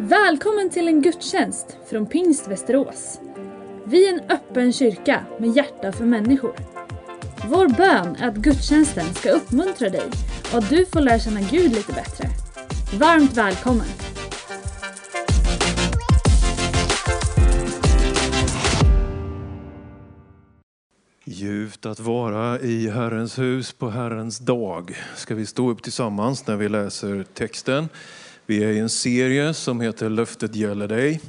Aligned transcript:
Välkommen 0.00 0.70
till 0.70 0.88
en 0.88 1.02
gudstjänst 1.02 1.76
från 1.90 2.06
Pingst 2.06 2.48
Västerås. 2.48 3.20
Vi 3.84 4.08
är 4.08 4.12
en 4.12 4.30
öppen 4.30 4.72
kyrka 4.72 5.24
med 5.38 5.56
hjärta 5.56 5.92
för 5.92 6.04
människor. 6.04 6.54
Vår 7.48 7.68
bön 7.68 8.16
är 8.16 8.28
att 8.28 8.36
gudstjänsten 8.36 9.14
ska 9.14 9.30
uppmuntra 9.30 9.88
dig 9.88 10.10
och 10.52 10.58
att 10.58 10.70
du 10.70 10.86
får 10.86 11.00
lära 11.00 11.18
känna 11.18 11.40
Gud 11.40 11.72
lite 11.72 11.92
bättre. 11.92 12.28
Varmt 12.98 13.36
välkommen! 13.36 13.86
Ljuvt 21.24 21.86
att 21.86 22.00
vara 22.00 22.60
i 22.60 22.90
Herrens 22.90 23.38
hus 23.38 23.72
på 23.72 23.90
Herrens 23.90 24.38
dag. 24.38 24.96
Ska 25.16 25.34
vi 25.34 25.46
stå 25.46 25.70
upp 25.70 25.82
tillsammans 25.82 26.46
när 26.46 26.56
vi 26.56 26.68
läser 26.68 27.24
texten? 27.34 27.88
Vi 28.50 28.64
är 28.64 28.68
i 28.68 28.78
en 28.78 28.88
serie 28.88 29.54
som 29.54 29.80
heter 29.80 30.08
Löftet 30.08 30.54
gäller 30.54 30.88
dig. 30.88 31.20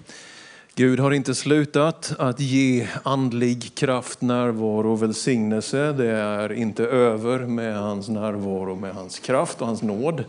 Gud 0.75 0.99
har 0.99 1.11
inte 1.11 1.35
slutat 1.35 2.13
att 2.19 2.39
ge 2.39 2.87
andlig 3.03 3.75
kraft, 3.75 4.21
närvaro 4.21 4.91
och 4.91 5.03
välsignelse. 5.03 5.91
Det 5.91 6.11
är 6.11 6.51
inte 6.51 6.83
över 6.83 7.39
med 7.39 7.77
hans 7.77 8.09
närvaro, 8.09 8.75
med 8.75 8.93
hans 8.93 9.19
kraft 9.19 9.61
och 9.61 9.67
hans 9.67 9.81
nåd. 9.81 10.23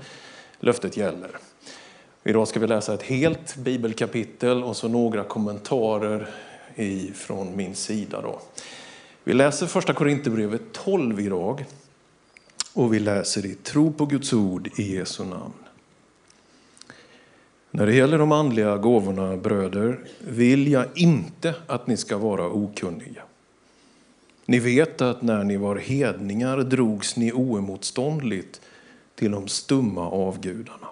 Löftet 0.60 0.96
gäller. 0.96 1.30
Idag 2.24 2.48
ska 2.48 2.60
vi 2.60 2.66
läsa 2.66 2.94
ett 2.94 3.02
helt 3.02 3.56
bibelkapitel 3.56 4.64
och 4.64 4.76
så 4.76 4.88
några 4.88 5.24
kommentarer 5.24 6.28
från 7.14 7.56
min 7.56 7.74
sida. 7.74 8.20
Då. 8.22 8.40
Vi 9.24 9.32
läser 9.32 9.66
första 9.66 9.92
Korinthierbrevet 9.92 10.62
12 10.72 11.20
idag 11.20 11.64
och 12.72 12.94
vi 12.94 12.98
läser 12.98 13.46
i 13.46 13.54
tro 13.54 13.92
på 13.92 14.06
Guds 14.06 14.32
ord 14.32 14.68
i 14.76 14.96
Jesu 14.96 15.24
namn. 15.24 15.52
När 17.70 17.86
det 17.86 17.94
gäller 17.94 18.18
de 18.18 18.32
andliga 18.32 18.76
gåvorna, 18.76 19.36
bröder, 19.36 20.00
vill 20.18 20.72
jag 20.72 20.86
inte 20.94 21.54
att 21.66 21.86
ni 21.86 21.96
ska 21.96 22.18
vara 22.18 22.48
okunniga. 22.48 23.22
Ni 24.46 24.58
vet 24.58 25.00
att 25.00 25.22
när 25.22 25.44
ni 25.44 25.56
var 25.56 25.76
hedningar 25.76 26.58
drogs 26.58 27.16
ni 27.16 27.32
oemotståndligt 27.32 28.60
till 29.14 29.30
de 29.30 29.48
stumma 29.48 30.10
avgudarna. 30.10 30.88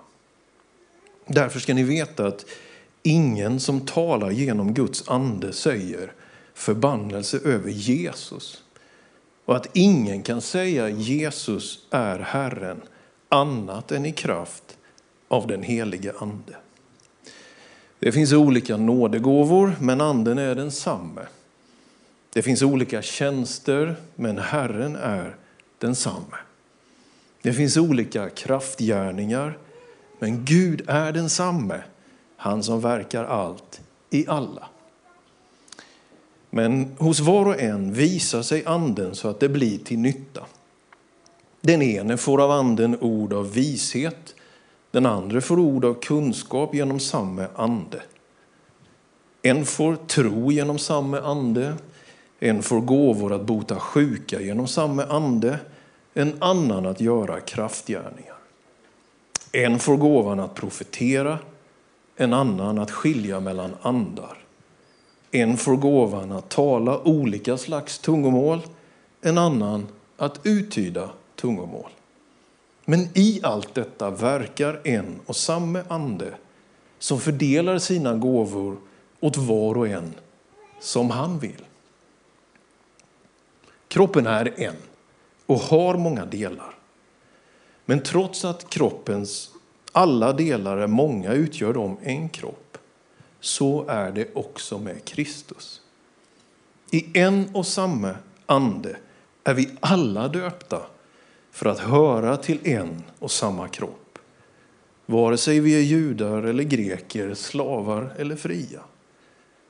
Därför 1.27 1.61
ska 1.61 1.75
ni 1.75 1.83
veta 1.83 2.27
att 2.27 2.47
ingen 3.03 3.61
som 3.61 3.81
talar 3.81 4.31
genom 4.31 4.75
Guds 4.75 5.09
ande 5.09 5.53
säger 5.53 6.13
förbannelse 6.55 7.39
över 7.45 7.71
Jesus 7.71 8.63
och 9.45 9.57
att 9.57 9.77
ingen 9.77 10.23
kan 10.23 10.41
säga 10.41 10.89
Jesus 10.89 11.87
är 11.91 12.19
Herren 12.19 12.81
annat 13.29 13.93
än 13.93 14.07
i 14.07 14.13
kraft 14.13 14.79
av 15.29 15.47
den 15.47 15.63
helige 15.63 16.13
Ande. 16.19 16.57
Det 18.01 18.13
finns 18.13 18.33
olika 18.33 18.77
nådegåvor, 18.77 19.77
men 19.81 20.01
anden 20.01 20.39
är 20.39 20.55
densamme. 20.55 21.21
Det 22.33 22.43
finns 22.43 22.63
olika 22.63 23.03
tjänster, 23.03 23.97
men 24.15 24.39
Herren 24.39 24.97
är 24.97 25.37
densamme. 25.79 26.37
Det 27.43 27.53
finns 27.53 27.77
olika 27.77 28.29
kraftgärningar, 28.29 29.59
men 30.19 30.45
Gud 30.45 30.83
är 30.87 31.13
densamme, 31.13 31.83
han 32.37 32.63
som 32.63 32.81
verkar 32.81 33.25
allt 33.25 33.81
i 34.11 34.29
alla. 34.29 34.69
Men 36.51 36.97
hos 36.99 37.21
var 37.21 37.47
och 37.47 37.61
en 37.61 37.93
visar 37.93 38.43
sig 38.43 38.65
anden 38.67 39.15
så 39.15 39.29
att 39.29 39.41
det 39.41 39.49
blir 39.49 39.79
till 39.79 39.99
nytta. 39.99 40.47
Den 41.61 41.83
ene 41.83 42.17
får 42.17 42.41
av 42.41 42.51
anden 42.51 43.01
ord 43.01 43.33
av 43.33 43.53
vishet, 43.53 44.35
den 44.91 45.07
andra 45.07 45.41
får 45.41 45.59
ord 45.59 45.85
av 45.85 45.95
kunskap 45.95 46.75
genom 46.75 47.01
samma 47.01 47.47
ande. 47.57 48.03
En 49.43 49.67
får 49.67 49.97
tro 49.97 50.53
genom 50.53 50.79
samma 50.79 51.21
ande, 51.21 51.75
en 52.39 52.63
får 52.63 52.81
gåvor 52.81 53.33
att 53.33 53.47
bota 53.47 53.81
sjuka 53.81 54.41
genom 54.41 54.69
samma 54.69 55.05
ande, 55.05 55.59
en 56.15 56.37
annan 56.39 56.87
att 56.87 57.01
göra 57.01 57.41
kraftgärningar. 57.41 58.35
En 59.53 59.79
får 59.79 59.97
gåvan 59.97 60.41
att 60.41 60.55
profetera, 60.55 61.39
en 62.17 62.33
annan 62.33 62.79
att 62.79 62.91
skilja 62.91 63.41
mellan 63.41 63.77
andar. 63.83 64.39
En 65.31 65.57
får 65.57 65.77
gåvan 65.77 66.33
att 66.33 66.49
tala 66.49 66.99
olika 66.99 67.57
slags 67.57 67.99
tungomål, 67.99 68.61
en 69.21 69.39
annan 69.39 69.87
att 70.17 70.41
uttyda 70.43 71.11
tungomål. 71.37 71.91
Men 72.91 73.09
i 73.15 73.41
allt 73.43 73.75
detta 73.75 74.11
verkar 74.11 74.81
en 74.85 75.21
och 75.27 75.37
samma 75.37 75.83
ande 75.89 76.35
som 76.99 77.21
fördelar 77.21 77.79
sina 77.79 78.15
gåvor 78.15 78.77
åt 79.21 79.37
var 79.37 79.79
och 79.79 79.89
en 79.89 80.15
som 80.81 81.11
han 81.11 81.39
vill. 81.39 81.65
Kroppen 83.89 84.27
är 84.27 84.61
en 84.61 84.77
och 85.47 85.59
har 85.59 85.97
många 85.97 86.25
delar. 86.25 86.75
Men 87.85 88.03
trots 88.03 88.45
att 88.45 88.71
kroppens 88.71 89.51
alla 89.93 90.33
delar 90.33 90.77
är 90.77 90.87
många 90.87 91.33
utgör 91.33 91.73
de 91.73 91.97
en 92.03 92.29
kropp. 92.29 92.79
Så 93.41 93.85
är 93.89 94.13
det 94.13 94.35
också 94.35 94.79
med 94.79 95.05
Kristus. 95.05 95.81
I 96.91 97.19
en 97.19 97.51
och 97.55 97.67
samma 97.67 98.15
ande 98.47 98.97
är 99.45 99.55
vi 99.55 99.71
alla 99.81 100.29
döpta 100.29 100.81
för 101.51 101.67
att 101.67 101.79
höra 101.79 102.37
till 102.37 102.59
en 102.63 103.03
och 103.19 103.31
samma 103.31 103.69
kropp. 103.69 104.19
Vare 105.07 105.37
sig 105.37 105.61
vi 105.61 105.75
är 105.75 105.83
judar 105.83 106.43
eller 106.43 106.65
greker, 106.65 107.35
slavar 107.35 108.15
eller 108.19 108.37
fria. 108.37 108.81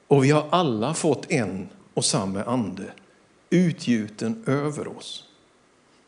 Och 0.07 0.25
vi 0.25 0.31
har 0.31 0.47
alla 0.51 0.95
fått 0.95 1.31
en 1.31 1.69
och 1.95 2.05
samma 2.05 2.43
ande 2.43 2.85
utgjuten 3.51 4.45
över 4.47 4.97
oss. 4.97 5.25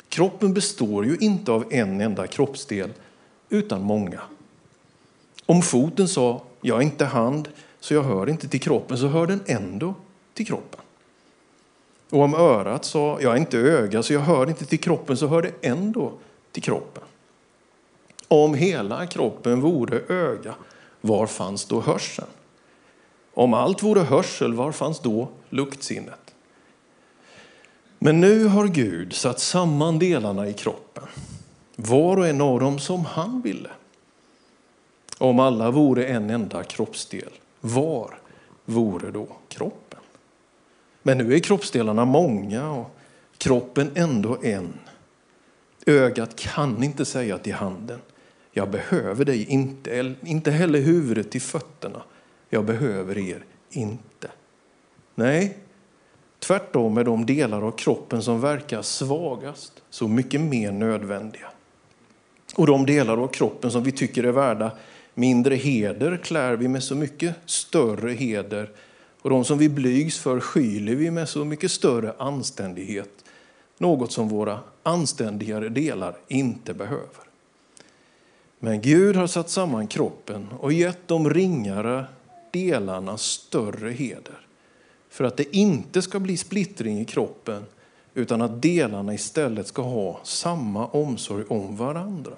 Kroppen 0.08 0.54
består 0.54 1.04
ju 1.06 1.16
inte 1.16 1.52
av 1.52 1.64
en 1.70 2.00
enda 2.00 2.26
kroppsdel 2.26 2.90
utan 3.48 3.82
många. 3.82 4.20
Om 5.46 5.62
foten 5.62 6.08
sa 6.08 6.42
jag 6.60 6.78
är 6.78 6.82
inte 6.82 7.04
hand 7.04 7.48
så 7.80 7.94
jag 7.94 8.02
hör 8.02 8.28
inte 8.28 8.48
till 8.48 8.60
kroppen 8.60 8.98
så 8.98 9.06
hör 9.06 9.26
den 9.26 9.40
ändå 9.46 9.94
till 10.34 10.46
kroppen. 10.46 10.80
Och 12.10 12.22
om 12.22 12.34
örat 12.34 12.84
sa, 12.84 13.18
jag 13.20 13.32
är 13.32 13.36
inte 13.36 13.58
öga 13.58 14.02
så 14.02 14.12
jag 14.12 14.20
hör 14.20 14.48
inte 14.48 14.66
till 14.66 14.80
kroppen, 14.80 15.16
så 15.16 15.26
hör 15.26 15.42
det 15.42 15.52
ändå 15.62 16.12
till 16.52 16.62
kroppen. 16.62 17.02
Om 18.28 18.54
hela 18.54 19.06
kroppen 19.06 19.60
vore 19.60 20.00
öga, 20.08 20.54
var 21.00 21.26
fanns 21.26 21.64
då 21.64 21.80
hörseln? 21.80 22.28
Om 23.34 23.54
allt 23.54 23.82
vore 23.82 24.00
hörsel, 24.00 24.54
var 24.54 24.72
fanns 24.72 25.00
då 25.00 25.28
luktsinnet? 25.48 26.34
Men 27.98 28.20
nu 28.20 28.44
har 28.44 28.66
Gud 28.66 29.12
satt 29.12 29.40
samman 29.40 29.98
delarna 29.98 30.48
i 30.48 30.52
kroppen, 30.52 31.04
var 31.76 32.16
och 32.16 32.26
en 32.26 32.40
av 32.40 32.60
dem 32.60 32.78
som 32.78 33.04
han 33.04 33.40
ville. 33.40 33.70
Om 35.18 35.40
alla 35.40 35.70
vore 35.70 36.06
en 36.06 36.30
enda 36.30 36.64
kroppsdel, 36.64 37.30
var 37.60 38.18
vore 38.64 39.10
då 39.10 39.26
kroppen? 39.48 39.89
Men 41.02 41.18
nu 41.18 41.34
är 41.34 41.38
kroppsdelarna 41.38 42.04
många 42.04 42.70
och 42.70 42.96
kroppen 43.38 43.90
ändå 43.94 44.38
en. 44.42 44.72
Ögat 45.86 46.36
kan 46.36 46.82
inte 46.82 47.04
säga 47.04 47.38
till 47.38 47.54
handen, 47.54 47.98
jag 48.52 48.70
behöver 48.70 49.24
dig 49.24 49.44
inte, 49.44 50.14
inte 50.22 50.50
heller 50.50 50.80
huvudet 50.80 51.30
till 51.30 51.40
fötterna, 51.40 52.02
jag 52.50 52.64
behöver 52.64 53.18
er 53.18 53.44
inte. 53.70 54.28
Nej, 55.14 55.58
tvärtom 56.38 56.98
är 56.98 57.04
de 57.04 57.26
delar 57.26 57.62
av 57.62 57.70
kroppen 57.70 58.22
som 58.22 58.40
verkar 58.40 58.82
svagast 58.82 59.82
så 59.90 60.08
mycket 60.08 60.40
mer 60.40 60.72
nödvändiga. 60.72 61.46
Och 62.56 62.66
de 62.66 62.86
delar 62.86 63.16
av 63.16 63.28
kroppen 63.28 63.70
som 63.70 63.82
vi 63.82 63.92
tycker 63.92 64.24
är 64.24 64.32
värda 64.32 64.70
mindre 65.14 65.54
heder 65.54 66.16
klär 66.16 66.56
vi 66.56 66.68
med 66.68 66.82
så 66.82 66.94
mycket 66.94 67.34
större 67.46 68.12
heder 68.12 68.70
och 69.22 69.30
de 69.30 69.44
som 69.44 69.58
vi 69.58 69.68
blygs 69.68 70.18
för 70.18 70.40
skyler 70.40 70.94
vi 70.94 71.10
med 71.10 71.28
så 71.28 71.44
mycket 71.44 71.70
större 71.70 72.14
anständighet, 72.18 73.24
något 73.78 74.12
som 74.12 74.28
våra 74.28 74.60
anständigare 74.82 75.68
delar 75.68 76.16
inte 76.28 76.74
behöver. 76.74 77.24
Men 78.58 78.80
Gud 78.80 79.16
har 79.16 79.26
satt 79.26 79.50
samman 79.50 79.86
kroppen 79.86 80.48
och 80.60 80.72
gett 80.72 81.08
de 81.08 81.30
ringare 81.30 82.04
delarna 82.52 83.18
större 83.18 83.90
heder 83.90 84.46
för 85.10 85.24
att 85.24 85.36
det 85.36 85.56
inte 85.56 86.02
ska 86.02 86.20
bli 86.20 86.36
splittring 86.36 87.00
i 87.00 87.04
kroppen 87.04 87.64
utan 88.14 88.42
att 88.42 88.62
delarna 88.62 89.14
istället 89.14 89.66
ska 89.66 89.82
ha 89.82 90.20
samma 90.22 90.86
omsorg 90.86 91.44
om 91.48 91.76
varandra. 91.76 92.32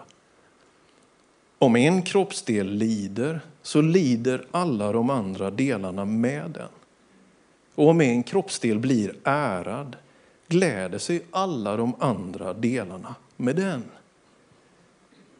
Om 1.58 1.76
en 1.76 2.02
kroppsdel 2.02 2.70
lider 2.70 3.40
så 3.62 3.80
lider 3.80 4.46
alla 4.50 4.92
de 4.92 5.10
andra 5.10 5.50
delarna 5.50 6.04
med 6.04 6.50
den. 6.50 6.68
Och 7.74 7.88
om 7.88 8.00
en 8.00 8.22
kroppsdel 8.22 8.78
blir 8.78 9.14
ärad 9.24 9.96
gläder 10.48 10.98
sig 10.98 11.22
alla 11.30 11.76
de 11.76 11.94
andra 11.98 12.52
delarna 12.52 13.14
med 13.36 13.56
den. 13.56 13.84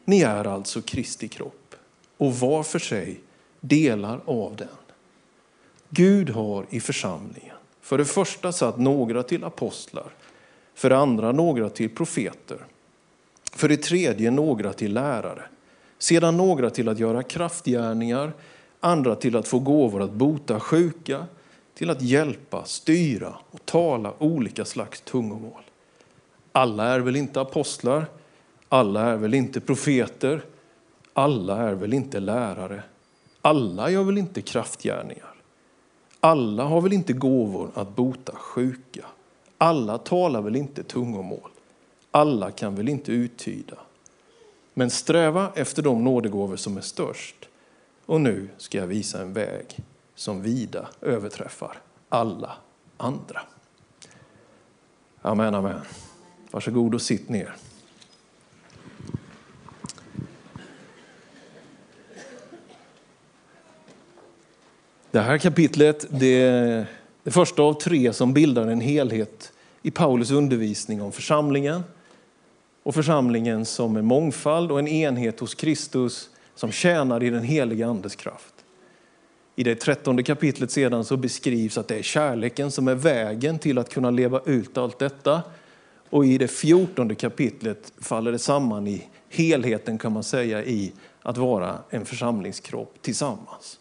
Ni 0.05 0.21
är 0.21 0.47
alltså 0.47 0.81
Kristi 0.81 1.27
kropp 1.27 1.75
och 2.17 2.35
var 2.35 2.63
för 2.63 2.79
sig 2.79 3.19
delar 3.59 4.19
av 4.25 4.55
den. 4.55 4.67
Gud 5.89 6.29
har 6.29 6.65
i 6.69 6.79
församlingen 6.79 7.55
för 7.81 7.97
det 7.97 8.05
första 8.05 8.51
satt 8.51 8.77
några 8.77 9.23
till 9.23 9.43
apostlar, 9.43 10.11
för 10.75 10.89
det 10.89 10.97
andra 10.97 11.31
några 11.31 11.69
till 11.69 11.89
profeter, 11.89 12.57
för 13.51 13.69
det 13.69 13.77
tredje 13.77 14.31
några 14.31 14.73
till 14.73 14.93
lärare, 14.93 15.43
sedan 16.03 16.37
några 16.37 16.69
till 16.69 16.89
att 16.89 16.99
göra 16.99 17.23
kraftgärningar, 17.23 18.33
andra 18.79 19.15
till 19.15 19.35
att 19.35 19.47
få 19.47 19.59
gåvor 19.59 20.01
att 20.01 20.11
bota 20.11 20.59
sjuka, 20.59 21.25
till 21.73 21.89
att 21.89 22.01
hjälpa, 22.01 22.65
styra 22.65 23.33
och 23.51 23.65
tala 23.65 24.13
olika 24.19 24.65
slags 24.65 25.01
tungomål. 25.01 25.61
Alla 26.51 26.87
är 26.87 26.99
väl 26.99 27.15
inte 27.15 27.41
apostlar, 27.41 28.05
alla 28.69 29.01
är 29.01 29.17
väl 29.17 29.33
inte 29.33 29.61
profeter, 29.61 30.41
alla 31.13 31.57
är 31.57 31.73
väl 31.73 31.93
inte 31.93 32.19
lärare, 32.19 32.83
alla 33.41 33.89
gör 33.89 34.03
väl 34.03 34.17
inte 34.17 34.41
kraftgärningar. 34.41 35.33
Alla 36.19 36.63
har 36.63 36.81
väl 36.81 36.93
inte 36.93 37.13
gåvor 37.13 37.71
att 37.73 37.95
bota 37.95 38.35
sjuka. 38.35 39.05
Alla 39.57 39.97
talar 39.97 40.41
väl 40.41 40.55
inte 40.55 40.83
tungomål. 40.83 41.51
Alla 42.11 42.51
kan 42.51 42.75
väl 42.75 42.89
inte 42.89 43.11
uttyda. 43.11 43.77
Men 44.73 44.89
sträva 44.89 45.51
efter 45.55 45.81
de 45.81 46.03
nådegåvor 46.03 46.55
som 46.55 46.77
är 46.77 46.81
störst. 46.81 47.35
Och 48.05 48.21
nu 48.21 48.49
ska 48.57 48.77
jag 48.77 48.87
visa 48.87 49.21
en 49.21 49.33
väg 49.33 49.79
som 50.15 50.41
vida 50.41 50.89
överträffar 51.01 51.77
alla 52.09 52.51
andra. 52.97 53.41
Amen, 55.21 55.55
amen. 55.55 55.81
Varsågod 56.51 56.93
och 56.93 57.01
sitt 57.01 57.29
ner. 57.29 57.55
Det 65.11 65.19
här 65.19 65.37
kapitlet 65.37 66.05
det 66.09 66.41
är 66.41 66.85
det 67.23 67.31
första 67.31 67.61
av 67.61 67.73
tre 67.73 68.13
som 68.13 68.33
bildar 68.33 68.67
en 68.67 68.81
helhet 68.81 69.51
i 69.81 69.91
Paulus 69.91 70.31
undervisning 70.31 71.01
om 71.01 71.11
församlingen 71.11 71.83
och 72.83 72.95
församlingen 72.95 73.65
som 73.65 73.97
en 73.97 74.05
mångfald 74.05 74.71
och 74.71 74.79
en 74.79 74.87
enhet 74.87 75.39
hos 75.39 75.55
Kristus 75.55 76.29
som 76.55 76.71
tjänar 76.71 77.23
i 77.23 77.29
den 77.29 77.43
heliga 77.43 77.87
Andes 77.87 78.15
kraft. 78.15 78.53
I 79.55 79.63
det 79.63 79.75
trettonde 79.75 80.23
kapitlet 80.23 80.71
sedan 80.71 81.05
så 81.05 81.17
beskrivs 81.17 81.77
att 81.77 81.87
det 81.87 81.95
är 81.95 82.01
kärleken 82.01 82.71
som 82.71 82.87
är 82.87 82.95
vägen 82.95 83.59
till 83.59 83.77
att 83.77 83.89
kunna 83.89 84.11
leva 84.11 84.41
ut 84.45 84.77
allt 84.77 84.99
detta. 84.99 85.41
Och 86.09 86.25
i 86.25 86.37
det 86.37 86.47
fjortonde 86.47 87.15
kapitlet 87.15 87.93
faller 87.99 88.31
det 88.31 88.39
samman 88.39 88.87
i 88.87 89.07
helheten 89.29 89.97
kan 89.97 90.11
man 90.11 90.23
säga 90.23 90.63
i 90.63 90.93
att 91.21 91.37
vara 91.37 91.77
en 91.89 92.05
församlingskropp 92.05 92.93
tillsammans. 93.01 93.79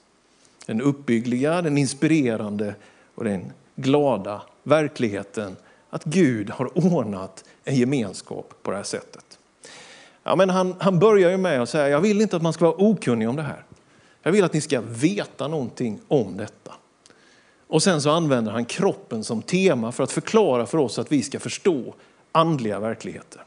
Den 0.67 0.81
uppbyggliga, 0.81 1.63
den 1.63 1.79
inspirerande 1.79 2.75
och 3.15 3.25
den 3.25 3.53
glada 3.77 4.43
verkligheten 4.63 5.57
att 5.91 6.05
Gud 6.05 6.51
har 6.51 6.79
ordnat 6.95 7.45
en 7.65 7.77
gemenskap 7.77 8.55
på 8.63 8.71
det 8.71 8.77
här 8.77 8.85
sättet. 8.85 9.39
Ja, 10.25 10.37
men 10.37 10.51
han, 10.51 10.77
han 10.81 10.99
börjar 10.99 11.31
ju 11.31 11.37
med 11.37 11.63
att 11.63 11.69
säga, 11.69 11.89
jag 11.89 12.01
vill 12.01 12.21
inte 12.21 12.37
att 12.37 12.43
man 12.43 12.53
ska 12.53 12.65
vara 12.65 12.77
okunnig 12.77 13.29
om 13.29 13.37
det 13.37 13.43
här. 13.43 13.65
Jag 14.23 14.33
vill 14.33 14.45
att 14.45 14.53
ni 14.53 14.61
ska 14.61 14.81
veta 14.81 15.49
någonting 15.49 16.01
om 16.09 16.37
detta. 16.37 16.73
Och 17.67 17.83
sen 17.83 18.03
så 18.03 18.11
använder 18.11 18.53
han 18.53 18.65
kroppen 18.65 19.25
som 19.25 19.43
tema 19.43 19.93
för 19.93 20.05
att 20.05 20.13
förklara 20.13 20.67
för 20.67 20.79
oss 20.79 20.99
att 20.99 21.13
vi 21.13 21.23
ska 21.23 21.41
förstå 21.41 21.95
andliga 22.33 22.81
verkligheter. 22.81 23.45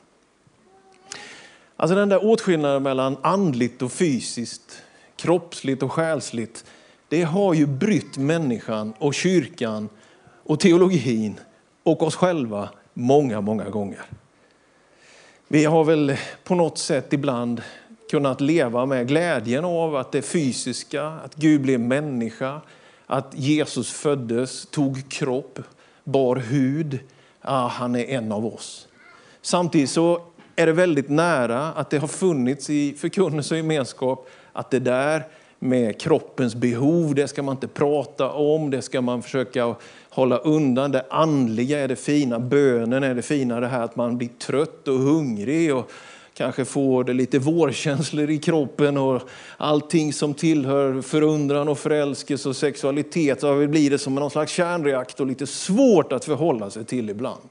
Alltså 1.75 1.95
den 1.95 2.09
där 2.09 2.25
åtskillnaden 2.25 2.83
mellan 2.83 3.17
andligt 3.21 3.81
och 3.81 3.91
fysiskt, 3.91 4.81
kroppsligt 5.15 5.83
och 5.83 5.91
själsligt, 5.91 6.65
det 7.09 7.23
har 7.23 7.53
ju 7.53 7.65
brytt 7.65 8.17
människan 8.17 8.94
och 9.00 9.13
kyrkan 9.13 9.89
och 10.44 10.59
teologin 10.59 11.39
och 11.83 12.03
oss 12.03 12.15
själva 12.15 12.69
många, 12.97 13.42
många 13.42 13.69
gånger. 13.69 14.01
Vi 15.47 15.65
har 15.65 15.83
väl 15.83 16.18
på 16.44 16.56
något 16.56 16.77
sätt 16.77 17.13
ibland 17.13 17.62
kunnat 18.12 18.42
leva 18.42 18.86
med 18.86 19.07
glädjen 19.07 19.65
av 19.65 19.95
att 19.95 20.12
det 20.12 20.21
fysiska, 20.21 21.03
att 21.03 21.36
Gud 21.36 21.62
blev 21.62 21.80
människa, 21.80 22.62
att 23.06 23.31
Jesus 23.36 23.92
föddes, 23.92 24.65
tog 24.65 25.09
kropp, 25.09 25.59
bar 26.03 26.36
hud. 26.36 27.00
Ja, 27.42 27.68
han 27.68 27.95
är 27.95 28.06
en 28.06 28.31
av 28.31 28.45
oss. 28.45 28.88
Samtidigt 29.41 29.89
så 29.89 30.21
är 30.56 30.65
det 30.65 30.74
väldigt 30.74 31.09
nära 31.09 31.68
att 31.68 31.89
det 31.89 31.98
har 31.98 32.07
funnits 32.07 32.69
i 32.69 32.94
förkunnelse 32.94 33.53
och 33.53 33.57
gemenskap 33.57 34.30
att 34.53 34.71
det 34.71 34.80
där 34.80 35.25
med 35.65 36.01
kroppens 36.01 36.56
behov, 36.56 37.15
det 37.15 37.27
ska 37.27 37.44
man 37.44 37.56
inte 37.56 37.67
prata 37.67 38.31
om, 38.31 38.69
det 38.69 38.81
ska 38.81 39.01
man 39.01 39.21
försöka 39.21 39.75
hålla 40.09 40.38
undan. 40.38 40.91
Det 40.91 41.06
andliga 41.09 41.79
är 41.79 41.88
det 41.88 41.95
fina, 41.95 42.39
bönen 42.39 43.03
är 43.03 43.15
det 43.15 43.21
fina, 43.21 43.59
det 43.59 43.67
här 43.67 43.83
att 43.83 43.95
man 43.95 44.17
blir 44.17 44.29
trött 44.39 44.88
och 44.88 45.00
hungrig 45.00 45.75
och 45.75 45.91
kanske 46.33 46.65
får 46.65 47.03
det 47.03 47.13
lite 47.13 47.39
vårkänslor 47.39 48.29
i 48.29 48.38
kroppen 48.38 48.97
och 48.97 49.21
allting 49.57 50.13
som 50.13 50.33
tillhör 50.33 51.01
förundran 51.01 51.67
och 51.67 51.79
förälskelse 51.79 52.50
och 52.50 52.56
sexualitet. 52.56 53.41
Så 53.41 53.67
blir 53.67 53.89
det 53.89 53.97
som 53.97 54.15
någon 54.15 54.31
slags 54.31 54.51
kärnreaktor, 54.51 55.25
lite 55.25 55.47
svårt 55.47 56.13
att 56.13 56.25
förhålla 56.25 56.69
sig 56.69 56.85
till 56.85 57.09
ibland. 57.09 57.41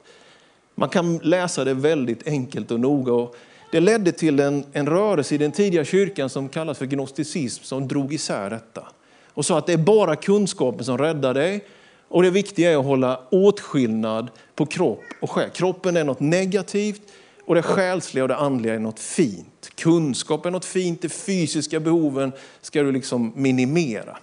Man 0.74 0.88
kan 0.88 1.18
läsa 1.18 1.64
det 1.64 1.74
väldigt 1.74 2.26
enkelt 2.26 2.70
och 2.70 2.80
noga. 2.80 3.12
Och 3.12 3.36
det 3.74 3.80
ledde 3.80 4.12
till 4.12 4.40
en, 4.40 4.64
en 4.72 4.86
rörelse 4.86 5.34
i 5.34 5.38
den 5.38 5.52
tidiga 5.52 5.84
kyrkan 5.84 6.30
som 6.30 6.48
kallas 6.48 6.78
för 6.78 6.86
gnosticism 6.86 7.64
som 7.64 7.88
drog 7.88 8.14
isär 8.14 8.50
detta. 8.50 8.88
Och 9.28 9.46
sa 9.46 9.58
att 9.58 9.66
det 9.66 9.72
är 9.72 9.76
bara 9.76 10.16
kunskapen 10.16 10.84
som 10.84 10.98
räddar 10.98 11.34
dig. 11.34 11.64
Och 12.08 12.22
det 12.22 12.30
viktiga 12.30 12.72
är 12.72 12.76
att 12.76 12.84
hålla 12.84 13.20
åtskillnad 13.30 14.30
på 14.54 14.66
kropp 14.66 15.02
och 15.20 15.30
själ. 15.30 15.50
Kroppen 15.50 15.96
är 15.96 16.04
något 16.04 16.20
negativt 16.20 17.02
och 17.46 17.54
det 17.54 17.62
själsliga 17.62 18.24
och 18.24 18.28
det 18.28 18.36
andliga 18.36 18.74
är 18.74 18.78
något 18.78 19.00
fint. 19.00 19.70
Kunskap 19.74 20.46
är 20.46 20.50
något 20.50 20.64
fint, 20.64 21.02
de 21.02 21.08
fysiska 21.08 21.80
behoven 21.80 22.32
ska 22.60 22.82
du 22.82 22.92
liksom 22.92 23.32
minimera. 23.36 24.18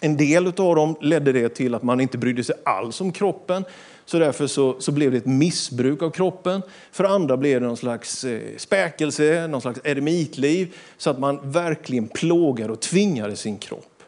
En 0.00 0.16
del 0.16 0.46
av 0.46 0.52
dem 0.76 0.96
ledde 1.00 1.32
det 1.32 1.48
till 1.48 1.74
att 1.74 1.82
man 1.82 2.00
inte 2.00 2.18
brydde 2.18 2.44
sig 2.44 2.56
alls 2.64 3.00
om 3.00 3.12
kroppen. 3.12 3.64
Så 4.04 4.18
därför 4.18 4.46
så, 4.46 4.76
så 4.80 4.92
blev 4.92 5.10
det 5.10 5.16
ett 5.16 5.26
missbruk 5.26 6.02
av 6.02 6.10
kroppen. 6.10 6.62
För 6.92 7.04
andra 7.04 7.36
blev 7.36 7.60
det 7.60 7.66
någon 7.66 7.76
slags 7.76 8.24
eh, 8.24 8.40
späkelse, 8.56 9.46
någon 9.46 9.60
slags 9.60 9.80
eremitliv. 9.84 10.74
Så 10.96 11.10
att 11.10 11.18
man 11.18 11.50
verkligen 11.50 12.08
plågade 12.08 12.72
och 12.72 12.80
tvingade 12.80 13.36
sin 13.36 13.58
kropp. 13.58 14.02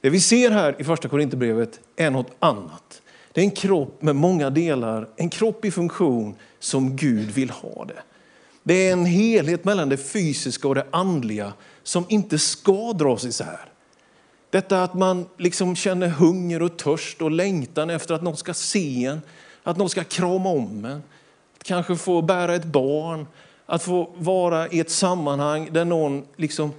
Det 0.00 0.10
vi 0.10 0.20
ser 0.20 0.50
här 0.50 0.76
i 0.78 0.84
första 0.84 1.08
Korinthierbrevet 1.08 1.80
är 1.96 2.10
något 2.10 2.30
annat. 2.38 3.02
Det 3.32 3.40
är 3.40 3.44
en 3.44 3.50
kropp 3.50 4.02
med 4.02 4.16
många 4.16 4.50
delar, 4.50 5.08
en 5.16 5.30
kropp 5.30 5.64
i 5.64 5.70
funktion 5.70 6.34
som 6.58 6.96
Gud 6.96 7.30
vill 7.30 7.50
ha 7.50 7.84
det. 7.84 8.02
Det 8.62 8.88
är 8.88 8.92
en 8.92 9.06
helhet 9.06 9.64
mellan 9.64 9.88
det 9.88 9.96
fysiska 9.96 10.68
och 10.68 10.74
det 10.74 10.86
andliga 10.90 11.52
som 11.82 12.04
inte 12.08 12.38
ska 12.38 12.92
dras 12.92 13.24
isär. 13.24 13.75
Detta 14.56 14.82
att 14.82 14.94
man 14.94 15.26
liksom 15.36 15.76
känner 15.76 16.08
hunger 16.08 16.62
och 16.62 16.76
törst 16.76 17.22
och 17.22 17.30
längtan 17.30 17.90
efter 17.90 18.14
att 18.14 18.22
någon 18.22 18.36
ska 18.36 18.54
se 18.54 19.04
en, 19.04 19.22
att 19.62 19.76
någon 19.76 19.90
ska 19.90 20.04
krama 20.04 20.48
om 20.48 20.84
en, 20.84 21.02
att 21.56 21.64
kanske 21.64 21.96
få 21.96 22.22
bära 22.22 22.54
ett 22.54 22.64
barn, 22.64 23.26
att 23.66 23.82
få 23.82 24.10
vara 24.16 24.68
i 24.68 24.80
ett 24.80 24.90
sammanhang 24.90 25.68
där 25.72 25.84
någon 25.84 26.24
liksom 26.36 26.72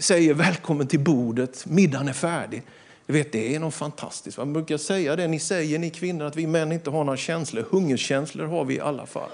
säger 0.00 0.34
välkommen 0.34 0.86
till 0.86 1.00
bordet, 1.00 1.66
middagen 1.66 2.08
är 2.08 2.12
färdig. 2.12 2.62
Du 3.06 3.12
vet, 3.12 3.32
det 3.32 3.54
är 3.54 3.60
något 3.60 3.74
fantastiskt. 3.74 4.38
Man 4.38 4.52
brukar 4.52 4.76
säga 4.76 5.16
det, 5.16 5.28
ni 5.28 5.38
säger 5.38 5.78
ni 5.78 5.90
kvinnor 5.90 6.26
att 6.26 6.36
vi 6.36 6.46
män 6.46 6.72
inte 6.72 6.90
har 6.90 7.04
några 7.04 7.16
känslor. 7.16 7.66
Hungerkänslor 7.70 8.46
har 8.46 8.64
vi 8.64 8.74
i 8.74 8.80
alla 8.80 9.06
fall. 9.06 9.30